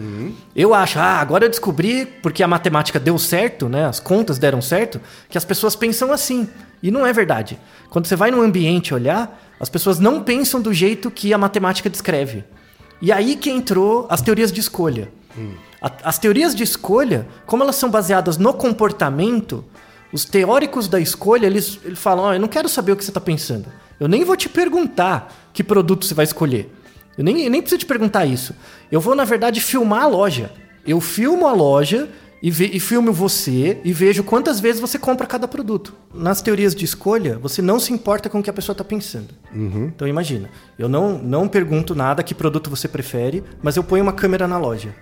[0.54, 3.84] eu acho, ah, agora eu descobri, porque a matemática deu certo, né?
[3.86, 6.48] As contas deram certo, que as pessoas pensam assim.
[6.82, 7.58] E não é verdade.
[7.90, 11.88] Quando você vai num ambiente olhar, as pessoas não pensam do jeito que a matemática
[11.88, 12.44] descreve.
[13.00, 15.08] E aí que entrou as teorias de escolha.
[15.80, 19.64] A- As teorias de escolha, como elas são baseadas no comportamento,
[20.12, 23.10] os teóricos da escolha, eles, eles falam, ó, eu não quero saber o que você
[23.10, 23.66] está pensando.
[24.00, 26.72] Eu nem vou te perguntar que produto você vai escolher.
[27.16, 28.54] Eu nem, eu nem preciso te perguntar isso.
[28.92, 30.52] Eu vou, na verdade, filmar a loja.
[30.86, 32.08] Eu filmo a loja
[32.40, 35.92] e, ve, e filmo você e vejo quantas vezes você compra cada produto.
[36.14, 39.30] Nas teorias de escolha, você não se importa com o que a pessoa está pensando.
[39.88, 44.12] Então imagina, eu não, não pergunto nada que produto você prefere, mas eu ponho uma
[44.12, 44.94] câmera na loja.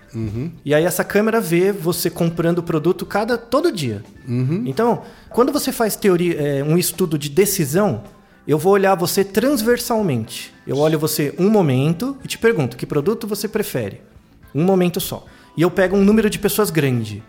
[0.65, 4.03] E aí essa câmera vê você comprando o produto cada todo dia.
[4.67, 8.01] Então, quando você faz teoria, é, um estudo de decisão,
[8.47, 10.53] eu vou olhar você transversalmente.
[10.65, 14.01] Eu olho você um momento e te pergunto que produto você prefere.
[14.55, 15.25] Um momento só.
[15.55, 17.23] E eu pego um número de pessoas grande.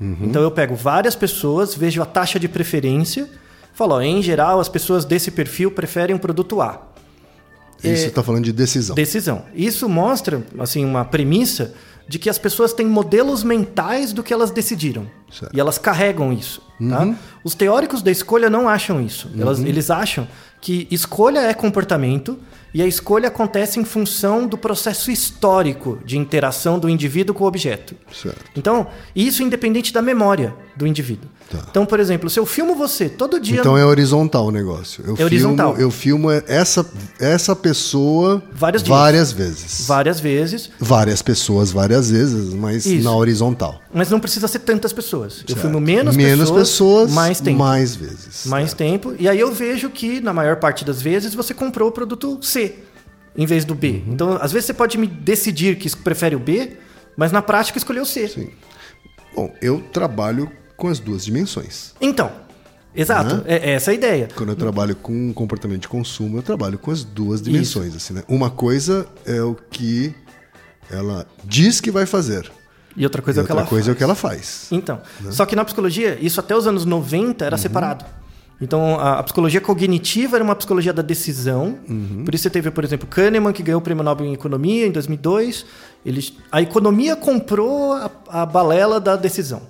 [0.00, 3.28] Então eu pego várias pessoas, vejo a taxa de preferência,
[3.72, 6.88] falo, ó, em geral as pessoas desse perfil preferem um produto A.
[7.84, 8.94] Isso está falando de decisão.
[8.96, 9.44] Decisão.
[9.54, 11.72] Isso mostra, assim, uma premissa
[12.08, 15.06] de que as pessoas têm modelos mentais do que elas decidiram.
[15.32, 15.54] Certo.
[15.54, 16.60] E elas carregam isso.
[16.88, 17.14] Tá?
[17.44, 19.30] Os teóricos da escolha não acham isso.
[19.38, 20.26] Elas- eles acham
[20.62, 22.38] que escolha é comportamento
[22.72, 27.46] e a escolha acontece em função do processo histórico de interação do indivíduo com o
[27.48, 27.94] objeto.
[28.10, 28.44] Certo.
[28.56, 31.28] Então, isso independente da memória do indivíduo.
[31.52, 31.66] Tá.
[31.70, 33.60] Então, por exemplo, se eu filmo você todo dia.
[33.60, 35.04] Então é horizontal o negócio.
[35.06, 35.72] Eu É horizontal.
[35.74, 36.84] Filmo, eu filmo essa,
[37.20, 38.96] essa pessoa Vários dias.
[38.98, 39.86] várias vezes.
[39.86, 43.04] várias vezes, Várias pessoas várias vezes, mas Isso.
[43.04, 43.80] na horizontal.
[43.92, 45.40] mas não precisa ser tantas pessoas.
[45.42, 45.60] Eu Certo.
[45.60, 47.58] filmo menos, Menos pessoas, pessoas, mais tempo.
[47.58, 48.46] mais vezes.
[48.46, 49.14] mais tempo.
[49.18, 52.76] E aí eu vejo que, na maior parte das vezes, você comprou o produto C
[53.36, 54.02] em vez do B.
[54.06, 54.12] Uhum.
[54.14, 56.76] Então, às vezes você pode me decidir que prefere o B,
[57.16, 58.28] mas na prática escolheu o C.
[58.28, 58.48] Sim.
[59.34, 61.92] Bom, eu trabalho com as duas dimensões.
[62.00, 62.30] Então,
[62.94, 63.42] exato, Né?
[63.46, 64.28] é, essa a ideia.
[64.34, 67.94] Quando eu trabalho com comportamento de consumo, eu trabalho com as duas dimensões.
[67.94, 68.22] Assim, né?
[68.28, 70.14] Uma coisa é o que
[70.90, 72.50] ela diz que vai fazer.
[72.96, 73.94] E outra coisa e é o que outra ela coisa é faz.
[73.94, 74.66] o que ela faz.
[74.70, 77.46] Então, só que na psicologia, isso até os anos 90 Uhum.
[77.46, 78.04] era separado.
[78.60, 81.78] Então, a, a psicologia cognitiva era uma psicologia da decisão.
[81.88, 82.22] Uhum.
[82.24, 84.90] Por isso você teve, por exemplo, Kahneman, que ganhou o Prêmio Nobel em Economia em
[84.92, 85.64] 2002.
[86.06, 89.62] Ele, a economia comprou a, a balela da decisão.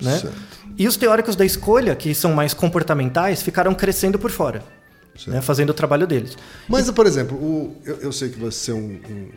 [0.00, 0.18] Né?
[0.18, 0.36] Certo.
[0.78, 4.62] E os teóricos da escolha, que são mais comportamentais, ficaram crescendo por fora.
[5.26, 5.40] Né?
[5.42, 6.36] Fazendo o trabalho deles.
[6.68, 8.78] Mas, por exemplo, o- eu, eu sei que você é um,
[9.10, 9.28] um-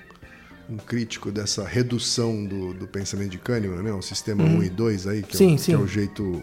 [0.76, 3.92] um crítico dessa redução do, do pensamento de Kahneman, né?
[3.92, 5.72] O sistema 1 e 2 aí, que, é, Sim, o, sim.
[5.76, 6.42] que é o jeito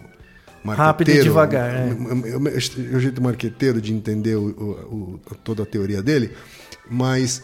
[0.63, 1.89] Rápido e devagar, é.
[1.89, 6.33] é o- é o jeito marqueteiro de entender o- toda a teoria dele,
[6.87, 7.41] mas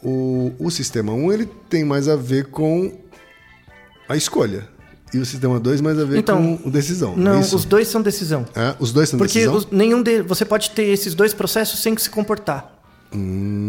[0.00, 2.96] o, o sistema 1 ele tem mais a ver com
[4.08, 4.68] a escolha.
[5.12, 7.16] E o sistema 2 mais a ver Então, com decisão.
[7.16, 8.46] Não, é os dois são decisão.
[8.54, 9.56] É, os dois são Porque decisão?
[9.56, 12.76] os- nenhum de, você pode ter esses dois processos sem se comportar.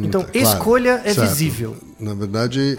[0.04, 1.27] então, Tá, Claro, escolha é certo.
[1.30, 1.75] visível.
[1.99, 2.77] Na verdade,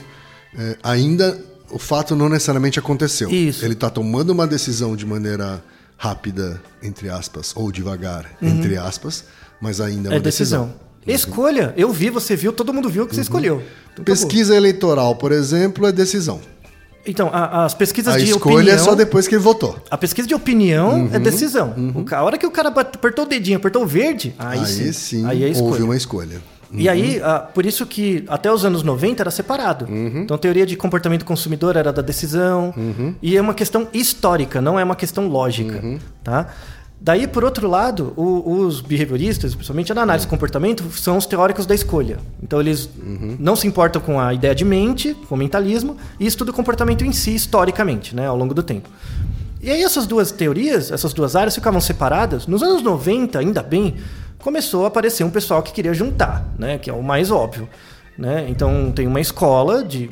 [0.57, 1.39] é, ainda
[1.71, 3.29] o fato não necessariamente aconteceu.
[3.31, 3.65] Isso.
[3.65, 5.63] Ele está tomando uma decisão de maneira
[5.97, 9.25] rápida, entre aspas, ou devagar, entre aspas,
[9.61, 10.17] mas ainda é uma Uhum.
[10.17, 10.75] É decisão.
[11.07, 11.75] Escolha.
[11.77, 13.57] Eu vi, você viu, todo mundo viu o que você escolheu.
[13.57, 14.05] Então, acabou.
[14.05, 16.41] Pesquisa eleitoral, por exemplo, é decisão.
[17.07, 18.75] Então, a- as pesquisas A de escolha opinião.
[18.75, 19.77] é só depois que ele votou.
[19.91, 21.75] A pesquisa de opinião é decisão.
[21.95, 24.67] O ca- a hora que o cara apertou o dedinho, apertou o verde, aí, Aí,
[24.67, 24.93] sim.
[24.93, 25.71] sim, Aí é escolha.
[25.71, 26.41] houve uma escolha.
[26.75, 29.87] E aí, ah, por isso que até os anos 90 era separado.
[29.91, 32.73] Então, a teoria de comportamento consumidor era da decisão.
[33.21, 35.83] E é uma questão histórica, não é uma questão lógica.
[36.25, 36.47] Tá?
[37.05, 41.67] Daí, por outro lado, o- os behavioristas, principalmente na análise de comportamento, são os teóricos
[41.67, 42.19] da escolha.
[42.41, 42.89] Então, eles
[43.41, 47.05] não se importam com a ideia de mente, com o mentalismo, e estudam o comportamento
[47.05, 48.89] em si, historicamente, né, ao longo do tempo.
[49.61, 52.47] E aí essas duas teorias, essas duas áreas ficavam separadas.
[52.47, 53.97] Nos anos 90, ainda bem,
[54.39, 56.79] começou a aparecer um pessoal que queria juntar, né?
[56.79, 57.69] Que é o mais óbvio.
[58.19, 58.47] Né?
[58.49, 60.09] Então tem uma escola de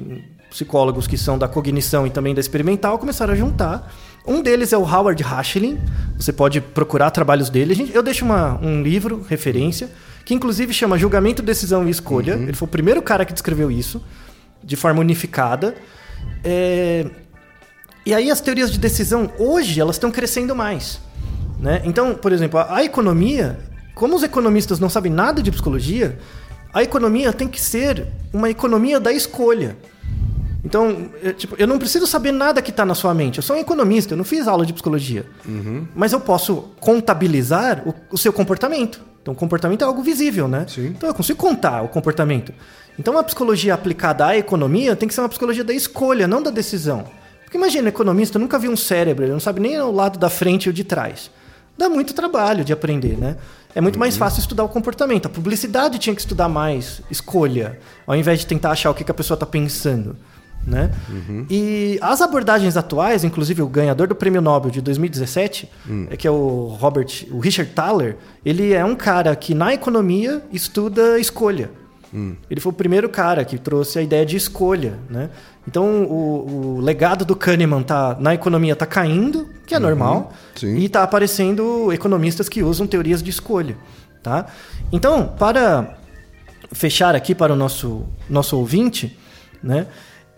[0.48, 3.92] psicólogos que são da cognição e também da experimental, começaram a juntar.
[4.26, 5.78] Um deles é o Howard Hashelin.
[6.16, 7.90] Você pode procurar trabalhos dele.
[7.94, 9.88] Eu deixo uma- um livro, referência,
[10.24, 12.33] que inclusive chama Julgamento, Decisão e Escolha.
[12.35, 14.02] Ele foi o primeiro cara que descreveu isso,
[14.62, 15.74] de forma unificada.
[16.44, 17.06] É,
[18.04, 21.00] e aí as teorias de decisão hoje elas estão crescendo mais,
[21.59, 21.80] né?
[21.85, 23.59] Então, por exemplo, a, a economia,
[23.94, 26.18] como os economistas não sabem nada de psicologia,
[26.72, 29.76] a economia tem que ser uma economia da escolha.
[30.64, 33.38] Então, eu, tipo, eu não preciso saber nada que está na sua mente.
[33.38, 35.25] Eu sou um economista, eu não fiz aula de psicologia.
[35.94, 39.01] Mas eu posso contabilizar o, o seu comportamento.
[39.23, 40.66] Então, o comportamento é algo visível, né?
[40.68, 40.88] Sim.
[40.88, 42.53] Então, eu consigo contar o comportamento.
[42.99, 46.51] Então, uma psicologia aplicada à economia tem que ser uma psicologia da escolha, não da
[46.51, 47.05] decisão.
[47.44, 50.31] Porque imagina, o economista nunca viu um cérebro, ele não sabe nem o lado da
[50.31, 51.31] frente e o de trás.
[51.77, 53.37] Dá muito trabalho de aprender, né?
[53.75, 55.27] É muito mais fácil estudar o comportamento.
[55.27, 59.11] A publicidade tinha que estudar mais escolha, ao invés de tentar achar o que que
[59.11, 60.16] a pessoa está pensando.
[60.66, 60.90] Né?
[61.49, 65.70] E as abordagens atuais, inclusive o ganhador do Prêmio Nobel de 2017,
[66.11, 70.42] é que é o Robert, o Richard Thaler, ele é um cara que na economia
[70.53, 71.70] estuda escolha.
[72.51, 75.31] Ele foi o primeiro cara que trouxe a ideia de escolha, né?
[75.66, 80.75] Então o, o legado do Kahneman tá na economia está caindo, que é normal, sim.
[80.77, 83.77] e está aparecendo economistas que usam teorias de escolha,
[84.25, 84.46] tá?
[84.90, 85.96] Então para
[86.73, 89.16] fechar aqui para o nosso nosso ouvinte,
[89.62, 89.87] né?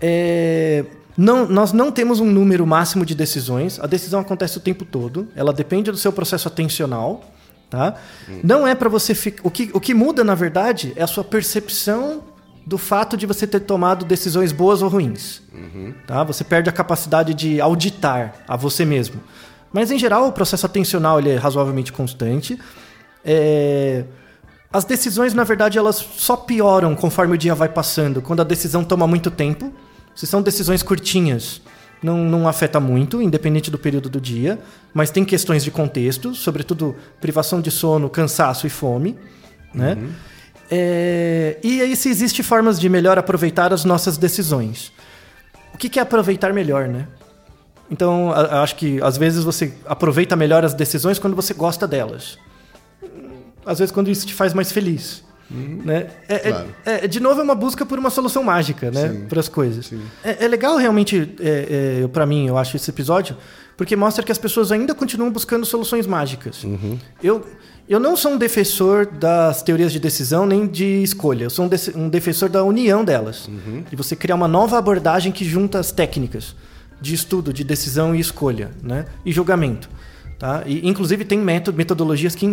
[0.03, 0.85] É,
[1.17, 3.79] não, nós não temos um número máximo de decisões.
[3.79, 5.29] A decisão acontece o tempo todo.
[5.37, 7.25] Ela depende do seu processo atencional.
[7.71, 7.95] Tá?
[8.45, 9.41] Não é para você ficar.
[9.47, 12.23] O que, o que muda, na verdade, é a sua percepção
[12.67, 15.41] do fato de você ter tomado decisões boas ou ruins.
[16.07, 16.23] Tá?
[16.25, 19.21] Você perde a capacidade de auditar a você mesmo.
[19.73, 22.59] Mas, em geral, o processo atencional ele é razoavelmente constante.
[23.25, 24.05] É,
[24.71, 28.21] As decisões, na verdade, elas só pioram conforme o dia vai passando.
[28.21, 29.73] Quando a decisão toma muito tempo,
[30.15, 31.61] se são decisões curtinhas,
[32.03, 34.59] não, não afeta muito, independente do período do dia,
[34.93, 39.17] mas tem questões de contexto, sobretudo privação de sono, cansaço e fome,
[39.73, 39.97] né?
[40.71, 44.93] É, e aí se existe formas de melhor aproveitar as nossas decisões.
[45.75, 47.07] O que que é aproveitar melhor, né?
[47.91, 51.87] Então, a- a- acho que às vezes você aproveita melhor as decisões quando você gosta
[51.87, 52.39] delas.
[53.67, 55.23] Às vezes quando isso te faz mais feliz.
[55.53, 56.07] Né?
[56.29, 56.69] É, é- Claro.
[56.87, 59.27] é- de novo, é uma busca por uma solução mágica né?
[59.29, 59.93] Para as coisas.
[60.25, 63.37] É, é legal realmente, é, é, para mim, eu acho, esse episódio,
[63.77, 66.65] porque mostra que as pessoas ainda continuam buscando soluções mágicas.
[67.23, 67.45] Eu,
[67.89, 71.45] eu não sou um defensor das teorias de decisão nem de escolha.
[71.45, 73.49] Eu sou um, dece- um defensor da união delas.
[73.91, 76.55] De você criar uma nova abordagem que junta as técnicas
[77.01, 79.07] de estudo, de decisão e escolha, né?
[79.25, 79.89] E julgamento.
[80.39, 80.63] Tá?
[80.67, 82.47] E, inclusive, tem método, metodologias que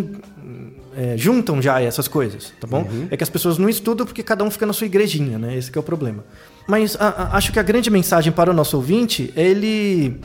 [0.96, 2.86] é, juntam já essas coisas, tá bom?
[3.10, 5.56] É que as pessoas não estudam porque cada um fica na sua igrejinha, né?
[5.56, 6.24] Esse é o problema.
[6.66, 10.20] Mas a- a- acho que a grande mensagem para o nosso ouvinte é ele...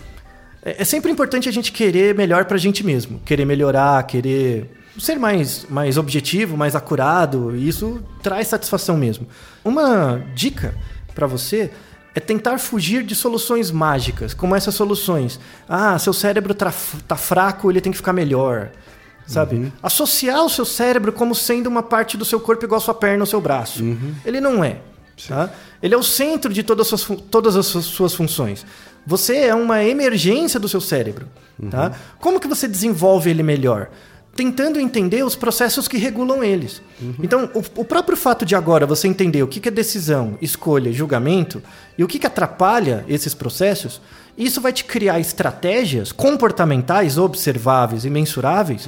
[0.63, 3.19] É, é sempre importante a gente querer melhor para a gente mesmo.
[3.25, 7.55] Querer melhorar, querer ser mais, mais objetivo, mais acurado.
[7.55, 9.27] E isso traz satisfação mesmo.
[9.63, 10.73] Uma dica
[11.13, 11.69] para você
[12.13, 15.39] é tentar fugir de soluções mágicas, como essas soluções.
[15.67, 16.73] Ah, seu cérebro tá,
[17.07, 18.69] tá fraco, ele tem que ficar melhor.
[19.27, 19.71] Sabe?
[19.81, 23.23] Associar o seu cérebro como sendo uma parte do seu corpo igual a sua perna
[23.23, 23.83] ou seu braço.
[24.25, 24.77] Ele não é.
[25.27, 25.49] Tá?
[25.81, 28.65] Ele é o centro de todas as, suas, todas as suas- funções.
[29.07, 31.27] Você é uma emergência do seu cérebro.
[31.71, 31.93] Tá?
[32.19, 33.89] Como que você desenvolve ele melhor?
[34.35, 36.81] Tentando entender os processos que regulam eles.
[37.23, 40.91] Então, o, o próprio fato de agora você entender o que, que é decisão, escolha
[40.91, 41.63] julgamento
[41.97, 44.01] e o que, que atrapalha esses processos,
[44.37, 48.87] isso vai te criar estratégias comportamentais observáveis e mensuráveis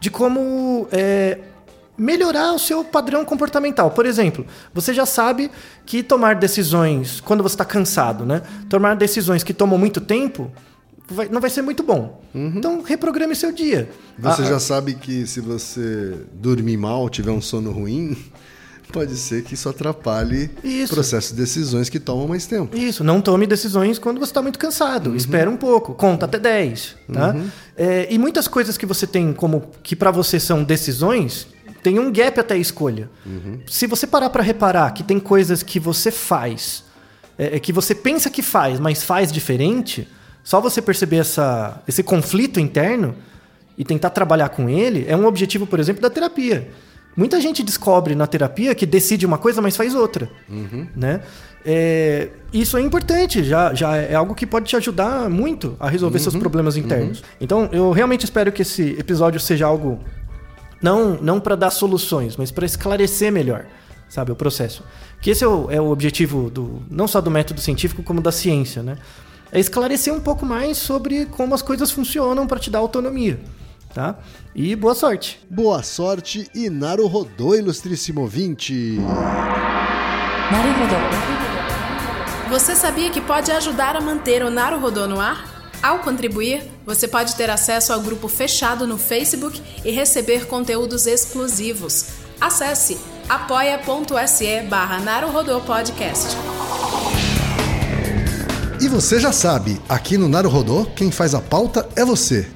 [0.00, 1.38] de como é,
[1.98, 3.90] melhorar o seu padrão comportamental.
[3.90, 5.50] Por exemplo, você já sabe
[5.84, 8.42] que tomar decisões quando você está cansado, né?
[8.68, 10.50] Tomar decisões que tomam muito tempo
[11.08, 12.20] vai- não vai ser muito bom.
[12.34, 13.88] Então, reprograme seu dia.
[14.18, 18.16] Você Ah, já sabe que se você dormir mal, tiver um sono ruim,
[18.92, 20.92] pode ser que isso atrapalhe Isso.
[20.92, 22.76] o processo de decisões que tomam mais tempo.
[22.76, 25.14] Isso, não tome decisões quando você está muito cansado.
[25.14, 26.96] Espera um pouco, conta até 10.
[27.12, 27.36] Tá?
[27.76, 31.46] É, e muitas coisas que você tem como que para você são decisões,
[31.82, 33.08] tem um gap até a escolha.
[33.66, 36.84] Se você parar para reparar que tem coisas que você faz,
[37.38, 40.08] é, é, que você pensa que faz, mas faz diferente,
[40.42, 43.14] só você perceber essa, esse conflito interno
[43.76, 46.68] e tentar trabalhar com ele é um objetivo, por exemplo, da terapia.
[47.16, 50.30] Muita gente descobre na terapia que decide uma coisa, mas faz outra.
[50.94, 51.22] Né?
[51.64, 56.18] É, isso é importante, já, já é algo que pode te ajudar muito a resolver
[56.18, 57.24] seus problemas internos.
[57.40, 59.98] Então, eu realmente espero que esse episódio seja algo
[60.80, 63.66] não, não para dar soluções, mas para esclarecer melhor,
[64.08, 64.84] sabe, o processo.
[65.20, 68.30] Que esse é o, é o objetivo do não só do método científico como da
[68.30, 68.98] ciência, né?
[69.50, 73.40] É esclarecer um pouco mais sobre como as coisas funcionam para te dar autonomia,
[73.96, 74.18] tá?
[74.54, 75.40] E boa sorte.
[75.48, 78.98] Boa sorte e Naru Rodô, ilustríssimo ouvinte.
[80.72, 82.50] Rodô.
[82.50, 85.72] Você sabia que pode ajudar a manter o Naru Rodô no ar?
[85.82, 92.08] Ao contribuir, você pode ter acesso ao grupo fechado no Facebook e receber conteúdos exclusivos.
[92.38, 95.00] Acesse apoia.se barra
[95.66, 96.36] Podcast.
[98.78, 102.55] E você já sabe, aqui no Naru Rodô, quem faz a pauta é você.